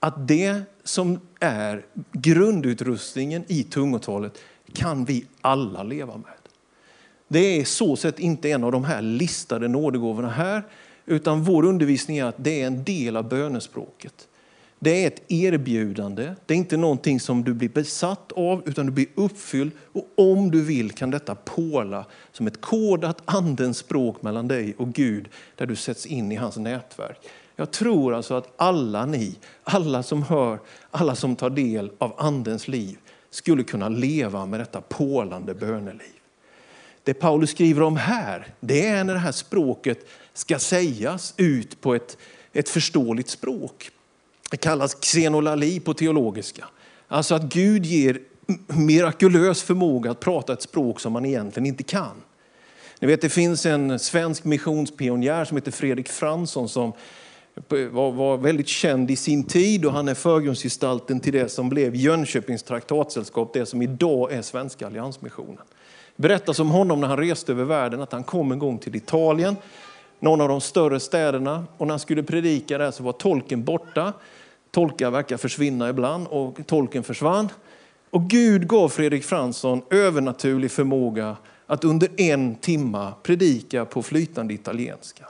att 0.00 0.28
det 0.28 0.62
som 0.84 1.20
är 1.40 1.86
grundutrustningen 2.12 3.44
i 3.48 3.62
tungotalet 3.62 4.38
kan 4.72 5.04
vi 5.04 5.26
alla 5.40 5.82
leva 5.82 6.16
med. 6.16 6.32
Det 7.28 7.60
är 7.60 7.64
så 7.64 7.96
sett 7.96 8.18
inte 8.18 8.50
en 8.50 8.64
av 8.64 8.72
de 8.72 8.84
här 8.84 9.02
listade 9.02 9.68
nådegåvorna 9.68 10.30
här, 10.30 10.62
utan 11.06 11.42
vår 11.42 11.64
undervisning 11.64 12.18
är 12.18 12.24
att 12.24 12.34
det 12.38 12.62
är 12.62 12.66
en 12.66 12.84
del 12.84 13.16
av 13.16 13.28
bönespråket. 13.28 14.28
Det 14.82 15.04
är 15.04 15.06
ett 15.06 15.22
erbjudande. 15.28 16.34
Det 16.46 16.54
är 16.54 16.58
inte 16.58 16.76
någonting 16.76 17.20
som 17.20 17.44
du 17.44 17.54
blir 17.54 17.68
besatt 17.68 18.32
av, 18.32 18.62
utan 18.68 18.86
du 18.86 18.92
blir 18.92 19.06
uppfylld. 19.14 19.72
Och 19.92 20.08
om 20.16 20.50
du 20.50 20.64
vill 20.64 20.92
kan 20.92 21.10
detta 21.10 21.34
påla 21.34 22.04
som 22.32 22.46
ett 22.46 22.60
kodat 22.60 23.22
andens 23.24 23.78
språk 23.78 24.22
mellan 24.22 24.48
dig 24.48 24.74
och 24.78 24.92
Gud, 24.92 25.28
där 25.56 25.66
du 25.66 25.76
sätts 25.76 26.06
in 26.06 26.32
i 26.32 26.36
hans 26.36 26.56
nätverk. 26.56 27.18
Jag 27.56 27.70
tror 27.70 28.14
alltså 28.14 28.34
att 28.34 28.52
alla 28.56 29.06
ni, 29.06 29.36
alla 29.62 30.02
som 30.02 30.22
hör, 30.22 30.58
alla 30.90 31.14
som 31.14 31.36
tar 31.36 31.50
del 31.50 31.90
av 31.98 32.14
andens 32.18 32.68
liv, 32.68 32.98
skulle 33.30 33.62
kunna 33.62 33.88
leva 33.88 34.46
med 34.46 34.60
detta 34.60 34.80
pålande 34.80 35.54
böneliv. 35.54 36.20
Det 37.04 37.14
Paulus 37.14 37.50
skriver 37.50 37.82
om 37.82 37.96
här, 37.96 38.54
det 38.60 38.86
är 38.86 39.04
när 39.04 39.14
det 39.14 39.20
här 39.20 39.32
språket 39.32 40.08
ska 40.32 40.58
sägas 40.58 41.34
ut 41.36 41.80
på 41.80 41.94
ett, 41.94 42.18
ett 42.52 42.68
förståeligt 42.68 43.28
språk. 43.28 43.90
Det 44.50 44.56
kallas 44.56 44.94
xenolali 44.94 45.80
på 45.80 45.94
teologiska. 45.94 46.64
Alltså 47.08 47.34
att 47.34 47.42
Gud 47.42 47.86
ger 47.86 48.18
mirakulös 48.66 49.62
förmåga 49.62 50.10
att 50.10 50.20
prata 50.20 50.52
ett 50.52 50.62
språk 50.62 51.00
som 51.00 51.12
man 51.12 51.26
egentligen 51.26 51.66
inte 51.66 51.82
kan. 51.82 52.22
Ni 53.00 53.06
vet, 53.06 53.20
det 53.20 53.28
finns 53.28 53.66
en 53.66 53.98
svensk 53.98 54.44
missionspionjär 54.44 55.44
som 55.44 55.56
heter 55.56 55.70
Fredrik 55.70 56.08
Fransson 56.08 56.68
som 56.68 56.92
var, 57.68 58.12
var 58.12 58.36
väldigt 58.36 58.68
känd 58.68 59.10
i 59.10 59.16
sin 59.16 59.44
tid 59.44 59.84
och 59.84 59.92
han 59.92 60.08
är 60.08 60.14
förgrundsgestalten 60.14 61.20
till 61.20 61.32
det 61.32 61.48
som 61.48 61.68
blev 61.68 61.94
Jönköpings 61.94 62.62
traktatsällskap, 62.62 63.52
det 63.52 63.66
som 63.66 63.82
idag 63.82 64.32
är 64.32 64.42
Svenska 64.42 64.86
Alliansmissionen. 64.86 65.64
Det 66.16 66.22
berättas 66.22 66.58
om 66.58 66.70
honom 66.70 67.00
när 67.00 67.08
han 67.08 67.16
reste 67.16 67.52
över 67.52 67.64
världen 67.64 68.00
att 68.00 68.12
han 68.12 68.24
kom 68.24 68.52
en 68.52 68.58
gång 68.58 68.78
till 68.78 68.96
Italien, 68.96 69.56
någon 70.20 70.40
av 70.40 70.48
de 70.48 70.60
större 70.60 71.00
städerna 71.00 71.64
och 71.76 71.86
när 71.86 71.92
han 71.92 72.00
skulle 72.00 72.22
predika 72.22 72.78
där 72.78 72.90
så 72.90 73.02
var 73.02 73.12
tolken 73.12 73.64
borta. 73.64 74.12
Tolkar 74.70 75.10
verkar 75.10 75.36
försvinna 75.36 75.88
ibland 75.88 76.26
och 76.26 76.66
tolken 76.66 77.02
försvann. 77.02 77.48
Och 78.10 78.30
Gud 78.30 78.68
gav 78.68 78.88
Fredrik 78.88 79.24
Fransson 79.24 79.82
övernaturlig 79.90 80.70
förmåga 80.70 81.36
att 81.66 81.84
under 81.84 82.08
en 82.16 82.54
timma 82.54 83.12
predika 83.22 83.84
på 83.84 84.02
flytande 84.02 84.54
italienska. 84.54 85.24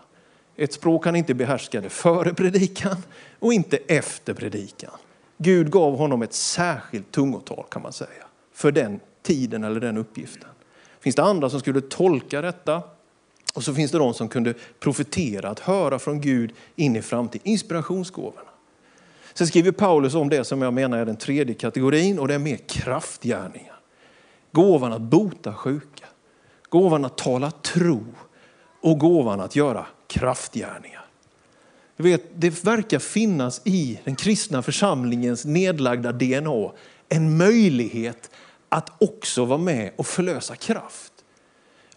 Ett 0.57 0.72
språk 0.72 1.05
han 1.05 1.16
inte 1.16 1.35
behärskade 1.35 1.88
före 1.88 2.35
predikan 2.35 2.96
och 3.38 3.53
inte 3.53 3.76
efter 3.76 4.35
predikan. 4.35 4.90
Gud 5.38 5.70
gav 5.70 5.96
honom 5.96 6.22
ett 6.22 6.33
särskilt 6.33 7.12
tungotal 7.12 7.64
kan 7.70 7.83
man 7.83 7.92
säga, 7.92 8.26
för 8.53 8.72
den 8.72 9.00
tiden 9.22 9.64
eller 9.64 9.81
den 9.81 9.96
uppgiften. 9.96 10.48
Finns 11.00 11.16
det 11.16 11.22
andra 11.22 11.50
som 11.50 11.61
skulle 11.61 11.81
tolka 11.81 12.40
detta 12.40 12.83
och 13.55 13.64
så 13.64 13.74
finns 13.74 13.90
det 13.90 13.98
de 13.98 14.14
som 14.14 14.29
kunde 14.29 14.55
profetera, 14.81 15.48
att 15.48 15.61
höra 15.61 15.98
från 15.98 16.20
Gud 16.20 16.53
in 16.76 16.96
i 16.96 17.03
framtiden. 17.03 17.48
Inspirationsgåvorna. 17.48 18.49
Sen 19.40 19.46
skriver 19.46 19.72
Paulus 19.72 20.14
om 20.14 20.29
det 20.29 20.44
som 20.44 20.62
jag 20.62 20.74
menar 20.74 20.98
är 20.98 21.05
den 21.05 21.16
tredje 21.16 21.55
kategorin 21.55 22.18
och 22.18 22.29
det 22.29 22.35
är 22.35 22.38
mer 22.38 22.57
kraftgärningar. 22.57 23.81
Gåvan 24.53 24.92
att 24.92 25.00
bota 25.00 25.55
sjuka, 25.55 26.07
gåvan 26.68 27.05
att 27.05 27.18
tala 27.18 27.50
tro 27.50 28.05
och 28.81 28.98
gåvan 28.98 29.40
att 29.40 29.57
göra 29.57 29.87
kraftgärningar. 30.07 31.05
Jag 31.96 32.05
vet, 32.05 32.24
det 32.35 32.64
verkar 32.64 32.98
finnas 32.98 33.61
i 33.64 34.00
den 34.05 34.16
kristna 34.16 34.62
församlingens 34.62 35.44
nedlagda 35.44 36.12
DNA 36.12 36.72
en 37.09 37.37
möjlighet 37.37 38.31
att 38.68 39.03
också 39.03 39.44
vara 39.44 39.59
med 39.59 39.92
och 39.96 40.07
förlösa 40.07 40.57
kraft. 40.57 41.12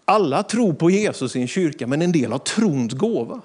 Alla 0.04 0.42
tror 0.42 0.72
på 0.72 0.90
Jesus 0.90 1.36
i 1.36 1.40
en 1.40 1.48
kyrka, 1.48 1.86
men 1.86 2.02
en 2.02 2.12
del 2.12 2.32
har 2.32 2.38
trons 2.38 2.92
gåva. 2.92 3.40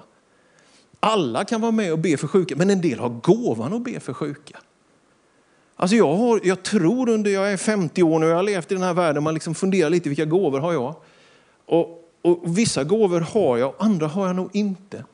Alla 1.00 1.44
kan 1.44 1.60
vara 1.60 1.72
med 1.72 1.92
och 1.92 1.98
be 1.98 2.16
för 2.16 2.26
sjuka, 2.26 2.56
men 2.56 2.70
en 2.70 2.80
del 2.80 2.98
har 2.98 3.08
gåvan 3.08 3.72
att 3.72 3.84
be 3.84 4.00
för 4.00 4.12
sjuka. 4.12 4.58
Alltså 5.76 5.96
jag, 5.96 6.16
har, 6.16 6.40
jag 6.44 6.62
tror 6.62 7.08
under, 7.08 7.30
jag 7.30 7.52
är 7.52 7.56
50 7.56 8.02
år 8.02 8.18
nu, 8.18 8.26
jag 8.26 8.36
har 8.36 8.42
levt 8.42 8.72
i 8.72 8.74
den 8.74 8.82
här 8.82 8.94
världen, 8.94 9.22
man 9.22 9.34
liksom 9.34 9.54
funderar 9.54 9.90
lite 9.90 10.08
vilka 10.08 10.24
gåvor 10.24 10.60
har 10.60 10.72
jag? 10.72 10.94
Och, 11.66 12.10
och 12.22 12.58
vissa 12.58 12.84
gåvor 12.84 13.20
har 13.20 13.58
jag, 13.58 13.74
andra 13.78 14.06
har 14.06 14.26
jag 14.26 14.36
nog 14.36 14.50
inte. 14.52 15.04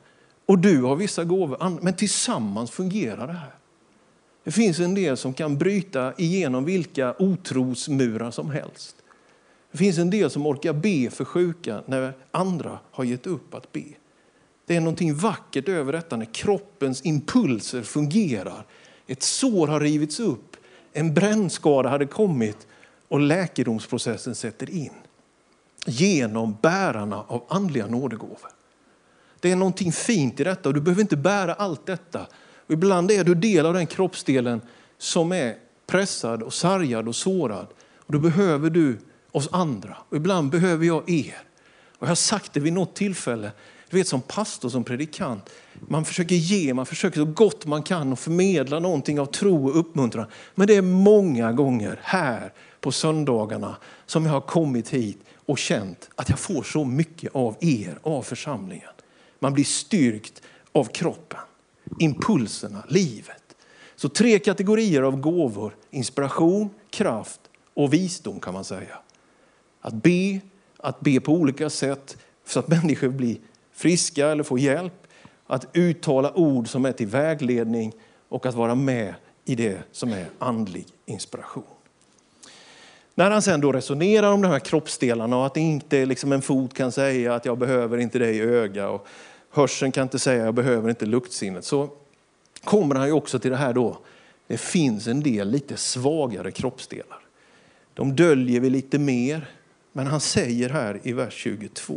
Och 0.45 0.59
du 0.59 0.81
har 0.81 0.95
vissa 0.95 1.23
gåvor, 1.23 1.77
men 1.81 1.93
tillsammans 1.93 2.71
fungerar 2.71 3.27
det 3.27 3.33
här. 3.33 3.55
Det 4.43 4.51
finns 4.51 4.79
en 4.79 4.95
del 4.95 5.17
som 5.17 5.33
kan 5.33 5.57
bryta 5.57 6.13
igenom 6.17 6.65
vilka 6.65 7.15
otrosmurar 7.19 8.31
som 8.31 8.49
helst. 8.49 8.95
Det 9.71 9.77
finns 9.77 9.97
en 9.97 10.09
del 10.09 10.29
som 10.29 10.45
orkar 10.45 10.73
be 10.73 11.09
för 11.09 11.25
sjuka 11.25 11.81
när 11.85 12.13
andra 12.31 12.79
har 12.91 13.03
gett 13.03 13.27
upp 13.27 13.53
att 13.53 13.71
be. 13.71 13.83
Det 14.67 14.75
är 14.75 14.79
någonting 14.79 15.15
vackert 15.15 15.69
över 15.69 15.93
detta 15.93 16.17
när 16.17 16.33
kroppens 16.33 17.05
impulser 17.05 17.81
fungerar. 17.81 18.65
Ett 19.07 19.23
sår 19.23 19.67
har 19.67 19.79
rivits 19.79 20.19
upp, 20.19 20.57
en 20.93 21.13
brännskada 21.13 21.89
hade 21.89 22.05
kommit 22.05 22.67
och 23.07 23.19
läkedomsprocessen 23.19 24.35
sätter 24.35 24.69
in. 24.69 24.93
Genom 25.85 26.57
bärarna 26.61 27.23
av 27.27 27.43
andliga 27.49 27.87
nådegåvor. 27.87 28.49
Det 29.39 29.51
är 29.51 29.55
någonting 29.55 29.91
fint 29.91 30.39
i 30.39 30.43
detta 30.43 30.69
och 30.69 30.75
du 30.75 30.81
behöver 30.81 31.01
inte 31.01 31.17
bära 31.17 31.53
allt 31.53 31.85
detta. 31.85 32.27
Och 32.67 32.73
ibland 32.73 33.11
är 33.11 33.23
du 33.23 33.35
del 33.35 33.65
av 33.65 33.73
den 33.73 33.87
kroppsdelen 33.87 34.61
som 34.97 35.31
är 35.31 35.55
pressad 35.85 36.43
och 36.43 36.53
sargad 36.53 37.07
och 37.07 37.15
sårad. 37.15 37.67
Och 37.97 38.13
då 38.13 38.19
behöver 38.19 38.69
du 38.69 38.99
oss 39.31 39.49
andra. 39.51 39.97
Och 40.09 40.17
ibland 40.17 40.49
behöver 40.49 40.85
jag 40.85 41.09
er. 41.09 41.37
Och 41.97 42.03
jag 42.03 42.07
har 42.07 42.15
sagt 42.15 42.53
det 42.53 42.59
vid 42.59 42.73
något 42.73 42.95
tillfälle. 42.95 43.51
Du 43.89 43.97
vet 43.97 44.07
som 44.07 44.21
pastor, 44.21 44.69
som 44.69 44.83
predikant, 44.83 45.49
man 45.73 46.05
försöker 46.05 46.35
ge, 46.35 46.73
man 46.73 46.85
försöker 46.85 47.19
så 47.19 47.25
gott 47.25 47.65
man 47.65 47.83
kan 47.83 48.11
och 48.11 48.19
förmedla 48.19 48.79
någonting 48.79 49.19
av 49.19 49.25
tro 49.25 49.69
och 49.69 49.79
uppmuntran. 49.79 50.25
Men 50.55 50.67
det 50.67 50.75
är 50.75 50.81
många 50.81 51.51
gånger 51.51 51.99
här 52.03 52.53
på 52.79 52.91
söndagarna 52.91 53.77
som 54.05 54.25
jag 54.25 54.31
har 54.31 54.41
kommit 54.41 54.89
hit 54.89 55.19
och 55.45 55.57
känt 55.57 56.09
att 56.15 56.29
jag 56.29 56.39
får 56.39 56.63
så 56.63 56.85
mycket 56.85 57.35
av 57.35 57.55
er, 57.59 57.99
av 58.03 58.21
församlingen. 58.21 58.89
Man 59.39 59.53
blir 59.53 59.63
styrkt 59.63 60.41
av 60.71 60.83
kroppen, 60.83 61.39
impulserna, 61.99 62.83
livet. 62.87 63.43
Så 63.95 64.09
tre 64.09 64.39
kategorier 64.39 65.01
av 65.01 65.17
gåvor, 65.17 65.75
inspiration, 65.91 66.69
kraft 66.89 67.39
och 67.73 67.93
visdom 67.93 68.39
kan 68.39 68.53
man 68.53 68.63
säga. 68.63 68.97
Att 69.81 69.93
be, 69.93 70.39
att 70.77 70.99
be 70.99 71.19
på 71.19 71.33
olika 71.33 71.69
sätt 71.69 72.17
så 72.45 72.59
att 72.59 72.67
människor 72.67 73.09
blir 73.09 73.37
friska 73.77 74.27
eller 74.27 74.43
få 74.43 74.57
hjälp. 74.57 74.93
Att 75.47 75.67
uttala 75.73 76.33
ord 76.33 76.67
som 76.67 76.85
är 76.85 76.91
till 76.91 77.07
vägledning 77.07 77.93
och 78.29 78.45
att 78.45 78.55
vara 78.55 78.75
med 78.75 79.13
i 79.45 79.55
det 79.55 79.77
som 79.91 80.13
är 80.13 80.25
andlig 80.39 80.85
inspiration. 81.05 81.63
När 83.15 83.31
han 83.31 83.41
sen 83.41 83.61
då 83.61 83.71
resonerar 83.71 84.31
om 84.31 84.41
de 84.41 84.47
här 84.47 84.59
kroppsdelarna 84.59 85.37
och 85.37 85.45
att 85.45 85.57
inte 85.57 86.05
liksom 86.05 86.31
en 86.31 86.41
fot 86.41 86.73
kan 86.73 86.91
säga 86.91 87.35
att 87.35 87.45
jag 87.45 87.57
behöver 87.57 87.97
inte 87.97 88.19
dig 88.19 88.37
i 88.37 88.41
öga 88.41 88.89
och 88.89 89.07
hörseln 89.51 89.91
kan 89.91 90.03
inte 90.03 90.19
säga 90.19 90.41
att 90.41 90.45
jag 90.45 90.53
behöver 90.53 90.89
inte 90.89 91.05
luktsinnet 91.05 91.65
så 91.65 91.89
kommer 92.63 92.95
han 92.95 93.07
ju 93.07 93.13
också 93.13 93.39
till 93.39 93.51
det 93.51 93.57
här 93.57 93.73
då. 93.73 93.97
Det 94.47 94.57
finns 94.57 95.07
en 95.07 95.23
del 95.23 95.49
lite 95.49 95.77
svagare 95.77 96.51
kroppsdelar. 96.51 97.19
De 97.93 98.15
döljer 98.15 98.59
vi 98.59 98.69
lite 98.69 98.99
mer, 98.99 99.49
men 99.91 100.07
han 100.07 100.19
säger 100.19 100.69
här 100.69 100.99
i 101.03 101.13
vers 101.13 101.33
22, 101.33 101.93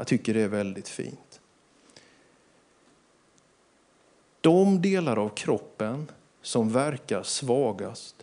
jag 0.00 0.06
tycker 0.06 0.34
det 0.34 0.40
är 0.40 0.48
väldigt 0.48 0.88
fint. 0.88 1.40
De 4.40 4.82
delar 4.82 5.16
av 5.16 5.28
kroppen 5.28 6.10
som 6.42 6.72
verkar 6.72 7.22
svagast 7.22 8.16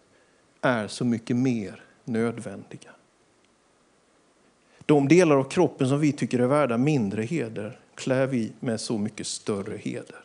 är 0.62 0.88
så 0.88 1.06
mycket 1.06 1.36
mer 1.36 1.84
nödvändiga. 2.04 2.92
De 4.86 5.08
delar 5.08 5.36
av 5.36 5.44
kroppen 5.44 5.90
som 5.90 6.00
vi 6.00 6.12
tycker 6.12 6.40
är 6.40 6.48
värda 6.48 6.78
mindre 6.78 7.24
heder 7.24 7.80
klär 7.96 8.28
vi 8.28 8.52
med 8.60 8.82
så 8.82 8.98
mycket 8.98 9.28
större 9.28 9.78
heder. 9.78 10.24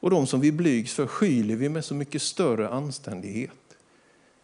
Och 0.00 0.10
de 0.10 0.26
som 0.26 0.40
vi 0.40 0.52
blygs 0.52 0.94
för 0.94 1.06
skyler 1.06 1.56
vi 1.56 1.68
med 1.68 1.84
så 1.84 1.94
mycket 1.94 2.22
större 2.22 2.68
anständighet. 2.68 3.76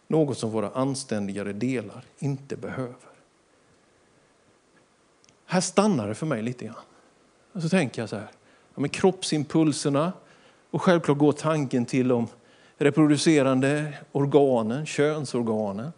Något 0.07 0.39
som 0.39 0.51
våra 0.51 0.71
anständigare 0.71 1.53
delar 1.53 2.05
inte 2.19 2.57
behöver. 2.57 3.18
Här 5.51 5.61
stannar 5.61 6.09
det 6.09 6.15
för 6.15 6.27
mig 6.27 6.43
lite 6.43 6.65
grann. 6.65 6.75
Och 7.53 7.63
så 7.63 7.69
tänker 7.69 8.03
jag 8.03 8.09
så 8.09 8.17
här, 8.17 8.29
ja, 8.75 8.81
med 8.81 8.93
kroppsimpulserna 8.93 10.13
och 10.71 10.83
självklart 10.83 11.19
går 11.19 11.33
tanken 11.33 11.87
till 11.87 12.09
de 12.09 12.29
reproducerande 12.79 13.93
organen, 14.13 14.87
könsorganen 14.87 15.93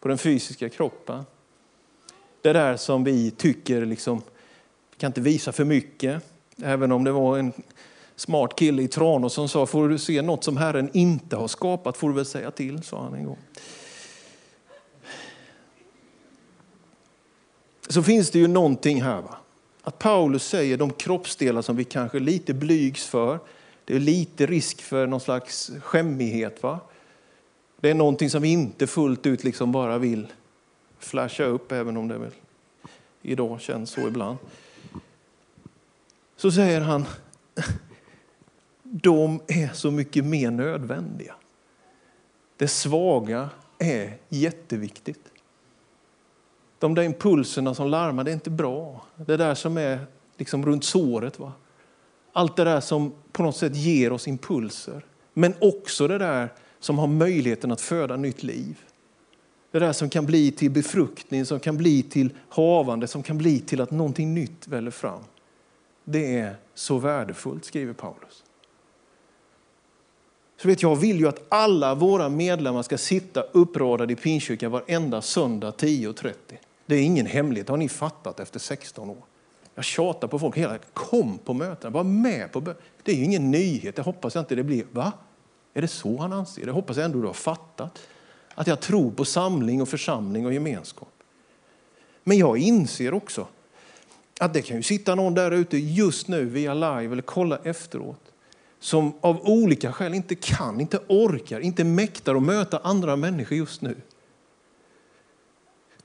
på 0.00 0.08
den 0.08 0.18
fysiska 0.18 0.68
kroppen. 0.68 1.24
Det 2.42 2.52
där 2.52 2.76
som 2.76 3.04
vi 3.04 3.30
tycker 3.30 3.86
liksom, 3.86 4.22
vi 4.90 4.96
kan 4.98 5.08
inte 5.08 5.20
visa 5.20 5.52
för 5.52 5.64
mycket. 5.64 6.22
Även 6.62 6.92
om 6.92 7.04
det 7.04 7.12
var 7.12 7.38
en 7.38 7.52
smart 8.16 8.56
kille 8.56 8.82
i 8.82 8.88
Tranås 8.88 9.34
som 9.34 9.48
sa, 9.48 9.66
får 9.66 9.88
du 9.88 9.98
se 9.98 10.22
något 10.22 10.44
som 10.44 10.56
Herren 10.56 10.90
inte 10.92 11.36
har 11.36 11.48
skapat 11.48 11.96
får 11.96 12.08
du 12.08 12.14
väl 12.14 12.24
säga 12.24 12.50
till, 12.50 12.82
sa 12.82 13.02
han 13.02 13.14
en 13.14 13.24
gång. 13.24 13.38
Så 17.88 18.02
finns 18.02 18.30
det 18.30 18.38
ju 18.38 18.46
någonting 18.46 19.02
här. 19.02 19.22
Va? 19.22 19.36
Att 19.82 19.98
Paulus 19.98 20.44
säger 20.44 20.76
de 20.76 20.92
kroppsdelar 20.92 21.62
som 21.62 21.76
vi 21.76 21.84
kanske 21.84 22.18
lite 22.18 22.54
blygs 22.54 23.06
för, 23.06 23.38
det 23.84 23.94
är 23.94 24.00
lite 24.00 24.46
risk 24.46 24.82
för 24.82 25.06
någon 25.06 25.20
slags 25.20 25.70
skämmighet. 25.82 26.62
Va? 26.62 26.80
Det 27.80 27.90
är 27.90 27.94
någonting 27.94 28.30
som 28.30 28.42
vi 28.42 28.48
inte 28.48 28.86
fullt 28.86 29.26
ut 29.26 29.44
liksom 29.44 29.72
bara 29.72 29.98
vill 29.98 30.26
flasha 30.98 31.44
upp, 31.44 31.72
även 31.72 31.96
om 31.96 32.08
det 32.08 32.18
väl 32.18 32.30
idag 33.22 33.60
känns 33.60 33.90
så 33.90 34.00
ibland. 34.00 34.38
Så 36.36 36.52
säger 36.52 36.80
han, 36.80 37.04
de 38.82 39.40
är 39.46 39.68
så 39.74 39.90
mycket 39.90 40.24
mer 40.24 40.50
nödvändiga. 40.50 41.34
Det 42.56 42.68
svaga 42.68 43.50
är 43.78 44.16
jätteviktigt. 44.28 45.33
De 46.84 46.94
där 46.94 47.02
impulserna 47.02 47.74
som 47.74 47.88
larmar, 47.88 48.24
det 48.24 48.30
är 48.30 48.32
inte 48.32 48.50
bra. 48.50 49.04
Det 49.16 49.36
där 49.36 49.54
som 49.54 49.76
är 49.76 50.06
liksom 50.36 50.66
runt 50.66 50.84
såret. 50.84 51.38
Va? 51.38 51.52
Allt 52.32 52.56
det 52.56 52.64
där 52.64 52.80
som 52.80 53.12
på 53.32 53.42
något 53.42 53.56
sätt 53.56 53.76
ger 53.76 54.12
oss 54.12 54.28
impulser. 54.28 55.04
Men 55.34 55.54
också 55.60 56.08
det 56.08 56.18
där 56.18 56.48
som 56.80 56.98
har 56.98 57.06
möjligheten 57.06 57.72
att 57.72 57.80
föda 57.80 58.16
nytt 58.16 58.42
liv. 58.42 58.78
Det 59.70 59.78
där 59.78 59.92
som 59.92 60.10
kan 60.10 60.26
bli 60.26 60.50
till 60.52 60.70
befruktning, 60.70 61.46
som 61.46 61.60
kan 61.60 61.76
bli 61.76 62.02
till 62.02 62.30
havande, 62.48 63.06
som 63.06 63.22
kan 63.22 63.38
bli 63.38 63.60
till 63.60 63.80
att 63.80 63.90
någonting 63.90 64.34
nytt 64.34 64.68
väller 64.68 64.90
fram. 64.90 65.20
Det 66.04 66.38
är 66.38 66.56
så 66.74 66.98
värdefullt, 66.98 67.64
skriver 67.64 67.92
Paulus. 67.92 68.44
Så 70.62 70.68
vet 70.68 70.82
jag 70.82 70.96
vill 70.96 71.18
ju 71.18 71.28
att 71.28 71.42
alla 71.48 71.94
våra 71.94 72.28
medlemmar 72.28 72.82
ska 72.82 72.98
sitta 72.98 73.40
uppradade 73.40 74.12
i 74.12 74.16
Pinkyrkan 74.16 74.70
varenda 74.70 75.22
söndag 75.22 75.70
10.30. 75.70 76.32
Det 76.86 76.94
är 76.94 77.02
ingen 77.02 77.26
hemlighet, 77.26 77.68
har 77.68 77.76
ni 77.76 77.88
fattat 77.88 78.40
efter 78.40 78.58
16 78.58 79.10
år. 79.10 79.24
Jag 79.74 79.84
tjatar 79.84 80.28
på 80.28 80.38
folk 80.38 80.56
hela 80.56 80.78
kom 80.92 81.38
på 81.38 81.54
mötena, 81.54 81.90
var 81.90 82.04
med 82.04 82.52
på 82.52 82.60
Det 83.02 83.12
är 83.12 83.16
ju 83.16 83.24
ingen 83.24 83.50
nyhet, 83.50 83.96
det 83.96 84.02
hoppas 84.02 84.34
jag 84.34 84.42
inte 84.42 84.54
det 84.54 84.64
blir. 84.64 84.84
Va? 84.92 85.12
Är 85.74 85.82
det 85.82 85.88
så 85.88 86.18
han 86.18 86.32
anser? 86.32 86.66
Det 86.66 86.72
hoppas 86.72 86.96
jag 86.96 87.04
ändå 87.04 87.20
du 87.20 87.26
har 87.26 87.34
fattat. 87.34 88.00
Att 88.54 88.66
jag 88.66 88.80
tror 88.80 89.10
på 89.10 89.24
samling 89.24 89.82
och 89.82 89.88
församling 89.88 90.46
och 90.46 90.52
gemenskap. 90.52 91.12
Men 92.24 92.38
jag 92.38 92.58
inser 92.58 93.14
också 93.14 93.46
att 94.40 94.54
det 94.54 94.62
kan 94.62 94.76
ju 94.76 94.82
sitta 94.82 95.14
någon 95.14 95.34
där 95.34 95.50
ute 95.50 95.78
just 95.78 96.28
nu 96.28 96.44
via 96.44 96.74
live 96.74 97.12
eller 97.12 97.22
kolla 97.22 97.58
efteråt 97.64 98.20
som 98.80 99.12
av 99.20 99.40
olika 99.48 99.92
skäl 99.92 100.14
inte 100.14 100.34
kan, 100.34 100.80
inte 100.80 100.98
orkar, 101.08 101.60
inte 101.60 101.84
mäktar 101.84 102.34
att 102.34 102.42
möta 102.42 102.78
andra 102.78 103.16
människor 103.16 103.58
just 103.58 103.82
nu. 103.82 103.96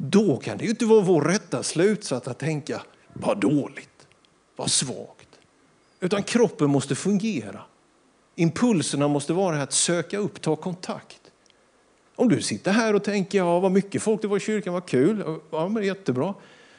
Då 0.01 0.37
kan 0.37 0.57
det 0.57 0.63
ju 0.63 0.69
inte 0.69 0.85
vara 0.85 1.01
vår 1.01 1.21
rätta 1.21 1.63
slutsats 1.63 2.27
att 2.27 2.39
tänka, 2.39 2.81
vad 3.13 3.39
dåligt, 3.39 4.07
vad 4.55 4.71
svagt. 4.71 5.27
Utan 5.99 6.23
kroppen 6.23 6.69
måste 6.69 6.95
fungera. 6.95 7.61
Impulserna 8.35 9.07
måste 9.07 9.33
vara 9.33 9.61
att 9.61 9.73
söka 9.73 10.17
upp, 10.17 10.41
ta 10.41 10.55
kontakt. 10.55 11.21
Om 12.15 12.29
du 12.29 12.41
sitter 12.41 12.71
här 12.71 12.95
och 12.95 13.03
tänker, 13.03 13.37
ja 13.37 13.59
vad 13.59 13.71
mycket 13.71 14.01
folk 14.01 14.21
det 14.21 14.27
var 14.27 14.37
i 14.37 14.39
kyrkan, 14.39 14.73
vad 14.73 14.85
kul, 14.85 15.39
ja 15.51 15.69
men 15.69 15.83
jättebra. 15.83 16.33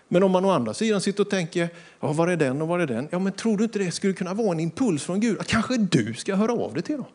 Men 0.09 0.23
om 0.23 0.31
man 0.31 0.45
å 0.45 0.51
andra 0.51 0.75
sidan 0.75 1.01
sitter 1.01 1.23
och 1.23 1.31
tänker, 1.31 1.69
ja 2.01 2.13
var 2.13 2.29
är 2.29 2.37
den 2.37 2.63
och 2.63 2.69
var 2.69 2.79
är 2.79 2.87
den? 2.87 3.09
Ja 3.11 3.19
men 3.19 3.33
tror 3.33 3.57
du 3.57 3.65
inte 3.65 3.79
det 3.79 3.91
skulle 3.91 4.13
kunna 4.13 4.35
vara 4.35 4.53
en 4.53 4.61
impuls 4.61 5.05
från 5.05 5.21
Gud? 5.21 5.41
Att 5.41 5.47
kanske 5.47 5.77
du 5.77 6.15
ska 6.15 6.35
höra 6.35 6.53
av 6.53 6.75
dig 6.75 6.83
till 6.83 6.97
dem? 6.97 7.07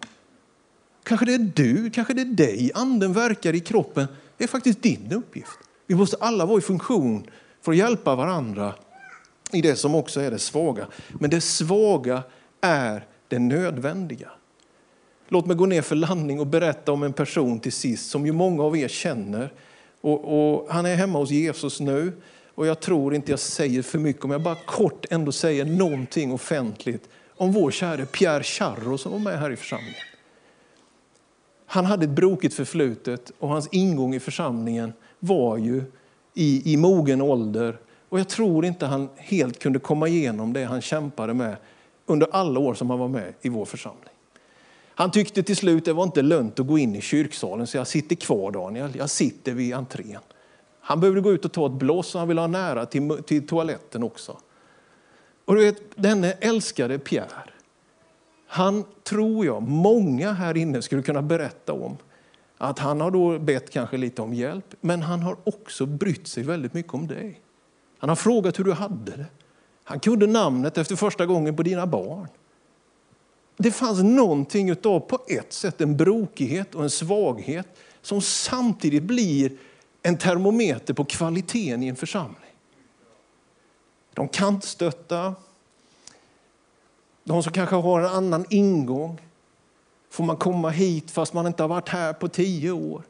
Kanske 1.03 1.25
det 1.25 1.33
är 1.33 1.51
du, 1.55 1.89
kanske 1.89 2.13
det 2.13 2.21
är 2.21 2.25
dig 2.25 2.71
anden 2.73 3.13
verkar 3.13 3.53
i 3.53 3.59
kroppen. 3.59 4.07
Det 4.37 4.43
är 4.43 4.47
faktiskt 4.47 4.81
din 4.81 5.11
uppgift. 5.13 5.59
Vi 5.87 5.95
måste 5.95 6.17
alla 6.19 6.45
vara 6.45 6.57
i 6.57 6.61
funktion 6.61 7.27
för 7.61 7.71
att 7.71 7.77
hjälpa 7.77 8.15
varandra 8.15 8.73
i 9.51 9.61
det 9.61 9.75
som 9.75 9.95
också 9.95 10.21
är 10.21 10.31
det 10.31 10.39
svaga. 10.39 10.87
Men 11.19 11.29
det 11.29 11.41
svaga 11.41 12.23
är 12.61 13.05
det 13.27 13.39
nödvändiga. 13.39 14.29
Låt 15.27 15.45
mig 15.45 15.55
gå 15.55 15.65
ner 15.65 15.81
för 15.81 15.95
landning 15.95 16.39
och 16.39 16.47
berätta 16.47 16.91
om 16.91 17.03
en 17.03 17.13
person 17.13 17.59
till 17.59 17.71
sist 17.71 18.09
som 18.09 18.25
ju 18.25 18.31
många 18.31 18.63
av 18.63 18.77
er 18.77 18.87
känner. 18.87 19.53
Och, 20.01 20.53
och 20.53 20.67
han 20.69 20.85
är 20.85 20.95
hemma 20.95 21.19
hos 21.19 21.29
Jesus 21.29 21.79
nu. 21.79 22.13
Och 22.55 22.67
jag 22.67 22.79
tror 22.79 23.15
inte 23.15 23.31
jag 23.31 23.39
säger 23.39 23.81
för 23.81 23.99
mycket 23.99 24.23
om 24.23 24.31
jag 24.31 24.41
bara 24.41 24.55
kort 24.55 25.05
ändå 25.09 25.31
säger 25.31 25.65
någonting 25.65 26.33
offentligt 26.33 27.09
om 27.35 27.51
vår 27.51 27.71
käre 27.71 28.05
Pierre 28.05 28.43
Charro 28.43 28.97
som 28.97 29.11
var 29.11 29.19
med 29.19 29.39
här 29.39 29.51
i 29.51 29.55
församlingen. 29.55 30.01
Han 31.65 31.85
hade 31.85 32.05
ett 32.05 32.11
brokigt 32.11 32.53
förflutet 32.53 33.31
och 33.39 33.49
hans 33.49 33.67
ingång 33.71 34.15
i 34.15 34.19
församlingen 34.19 34.93
var 35.25 35.57
ju 35.57 35.83
i, 36.33 36.73
i 36.73 36.77
mogen 36.77 37.21
ålder. 37.21 37.77
Och 38.09 38.19
jag 38.19 38.29
tror 38.29 38.65
inte 38.65 38.85
han 38.85 39.09
helt 39.15 39.59
kunde 39.59 39.79
komma 39.79 40.07
igenom 40.07 40.53
det 40.53 40.63
han 40.63 40.81
kämpade 40.81 41.33
med 41.33 41.55
under 42.05 42.27
alla 42.31 42.59
år 42.59 42.73
som 42.73 42.89
han 42.89 42.99
var 42.99 43.07
med 43.07 43.33
i 43.41 43.49
vår 43.49 43.65
församling. 43.65 44.09
Han 44.95 45.11
tyckte 45.11 45.43
till 45.43 45.55
slut 45.55 45.77
att 45.77 45.85
det 45.85 45.93
var 45.93 46.03
inte 46.03 46.21
lönt 46.21 46.59
att 46.59 46.67
gå 46.67 46.77
in 46.77 46.95
i 46.95 47.01
kyrksalen 47.01 47.67
så 47.67 47.77
jag 47.77 47.87
sitter 47.87 48.15
kvar 48.15 48.51
Daniel, 48.51 48.95
jag 48.97 49.09
sitter 49.09 49.53
vid 49.53 49.73
entrén. 49.73 50.19
Han 50.79 50.99
behövde 50.99 51.21
gå 51.21 51.31
ut 51.31 51.45
och 51.45 51.51
ta 51.51 51.65
ett 51.65 51.71
blås 51.71 52.15
och 52.15 52.19
han 52.19 52.27
ville 52.27 52.41
ha 52.41 52.47
nära 52.47 52.85
till, 52.85 53.17
till 53.25 53.47
toaletten 53.47 54.03
också. 54.03 54.37
Och 55.45 55.55
du 55.55 55.65
vet, 55.65 55.81
denne 55.95 56.31
älskade 56.31 56.99
Pierre, 56.99 57.43
han 58.47 58.83
tror 59.03 59.45
jag 59.45 59.61
många 59.61 60.31
här 60.31 60.57
inne 60.57 60.81
skulle 60.81 61.01
kunna 61.01 61.21
berätta 61.21 61.73
om 61.73 61.97
att 62.65 62.79
han 62.79 63.01
har 63.01 63.11
då 63.11 63.39
bett 63.39 63.69
kanske 63.69 63.97
lite 63.97 64.21
om 64.21 64.33
hjälp, 64.33 64.75
men 64.81 65.01
han 65.01 65.21
har 65.21 65.37
också 65.43 65.85
brytt 65.85 66.27
sig 66.27 66.43
väldigt 66.43 66.73
mycket 66.73 66.93
om 66.93 67.07
dig. 67.07 67.41
Han 67.97 68.09
har 68.09 68.15
frågat 68.15 68.59
hur 68.59 68.63
du 68.63 68.73
hade 68.73 69.11
det. 69.11 69.25
Han 69.83 69.99
kunde 69.99 70.27
namnet 70.27 70.77
efter 70.77 70.95
första 70.95 71.25
gången 71.25 71.55
på 71.55 71.63
dina 71.63 71.87
barn. 71.87 72.27
Det 73.57 73.71
fanns 73.71 74.03
någonting 74.03 74.69
utav 74.69 74.99
på 74.99 75.19
ett 75.27 75.53
sätt 75.53 75.81
en 75.81 75.97
brokighet 75.97 76.75
och 76.75 76.83
en 76.83 76.89
svaghet 76.89 77.67
som 78.01 78.21
samtidigt 78.21 79.03
blir 79.03 79.51
en 80.01 80.17
termometer 80.17 80.93
på 80.93 81.05
kvaliteten 81.05 81.83
i 81.83 81.87
en 81.87 81.95
församling. 81.95 82.39
De 84.13 84.27
kantstötta, 84.27 85.35
de 87.23 87.43
som 87.43 87.53
kanske 87.53 87.75
har 87.75 87.99
en 87.99 88.05
annan 88.05 88.45
ingång. 88.49 89.21
Får 90.15 90.23
man 90.23 90.37
komma 90.37 90.69
hit 90.69 91.11
fast 91.11 91.33
man 91.33 91.47
inte 91.47 91.63
har 91.63 91.67
varit 91.67 91.89
här 91.89 92.13
på 92.13 92.27
tio 92.27 92.71
år? 92.71 93.03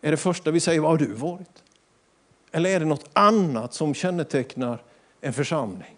Är 0.00 0.10
det 0.10 0.16
första 0.16 0.50
vi 0.50 0.60
säger, 0.60 0.80
var 0.80 0.88
har 0.88 0.96
du 0.96 1.14
varit? 1.14 1.62
Eller 2.52 2.70
är 2.70 2.80
det 2.80 2.86
något 2.86 3.10
annat 3.12 3.74
som 3.74 3.94
kännetecknar 3.94 4.82
en 5.20 5.32
församling? 5.32 5.96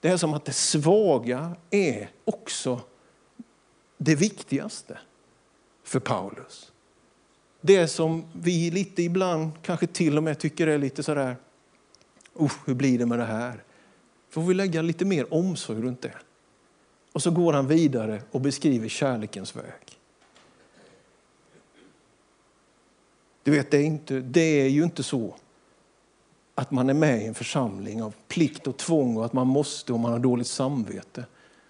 Det 0.00 0.08
är 0.08 0.16
som 0.16 0.34
att 0.34 0.44
det 0.44 0.52
svaga 0.52 1.56
är 1.70 2.10
också 2.24 2.80
det 3.98 4.14
viktigaste 4.14 4.98
för 5.84 6.00
Paulus. 6.00 6.72
Det 7.60 7.88
som 7.88 8.24
vi 8.32 8.70
lite 8.70 9.02
ibland 9.02 9.50
kanske 9.62 9.86
till 9.86 10.16
och 10.16 10.22
med 10.22 10.38
tycker 10.38 10.66
är 10.66 10.78
lite 10.78 11.02
sådär, 11.02 11.36
hur 12.66 12.74
blir 12.74 12.98
det 12.98 13.06
med 13.06 13.18
det 13.18 13.24
här? 13.24 13.64
Får 14.30 14.42
vi 14.42 14.54
lägga 14.54 14.82
lite 14.82 15.04
mer 15.04 15.34
omsorg 15.34 15.82
runt 15.82 16.02
det? 16.02 16.14
Och 17.14 17.22
så 17.22 17.30
går 17.30 17.52
han 17.52 17.66
vidare 17.66 18.22
och 18.30 18.40
beskriver 18.40 18.88
kärlekens 18.88 19.56
väg. 19.56 19.98
Du 23.42 23.50
vet, 23.50 23.70
det 23.70 23.76
är, 23.76 23.84
inte, 23.84 24.20
det 24.20 24.60
är 24.60 24.68
ju 24.68 24.84
inte 24.84 25.02
så 25.02 25.34
att 26.54 26.70
man 26.70 26.90
är 26.90 26.94
med 26.94 27.22
i 27.22 27.26
en 27.26 27.34
församling 27.34 28.02
av 28.02 28.14
plikt 28.28 28.66
och 28.66 28.76
tvång 28.76 29.16
och 29.16 29.24
att 29.24 29.32
man 29.32 29.46
måste 29.46 29.92
om 29.92 30.00
man 30.00 30.12
har 30.12 30.18
dåligt 30.18 30.46
samvete. 30.46 31.24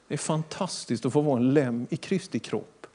Det 0.08 0.14
är 0.14 0.18
fantastiskt 0.18 1.06
att 1.06 1.12
få 1.12 1.20
vara 1.20 1.36
en 1.36 1.54
lem 1.54 1.86
i 1.90 1.96
Kristi 1.96 2.38
kropp. 2.38 2.86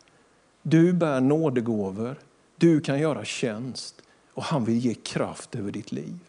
Du 0.62 0.94
bär 0.94 1.22
nådegåvor, 1.22 2.16
du 2.58 2.82
kan 2.82 3.00
göra 3.00 3.26
tjänst 3.26 4.02
och 4.34 4.44
han 4.44 4.66
vill 4.66 4.78
ge 4.78 4.94
kraft 4.94 5.56
över 5.56 5.72
ditt 5.72 5.92
liv. 5.92 6.20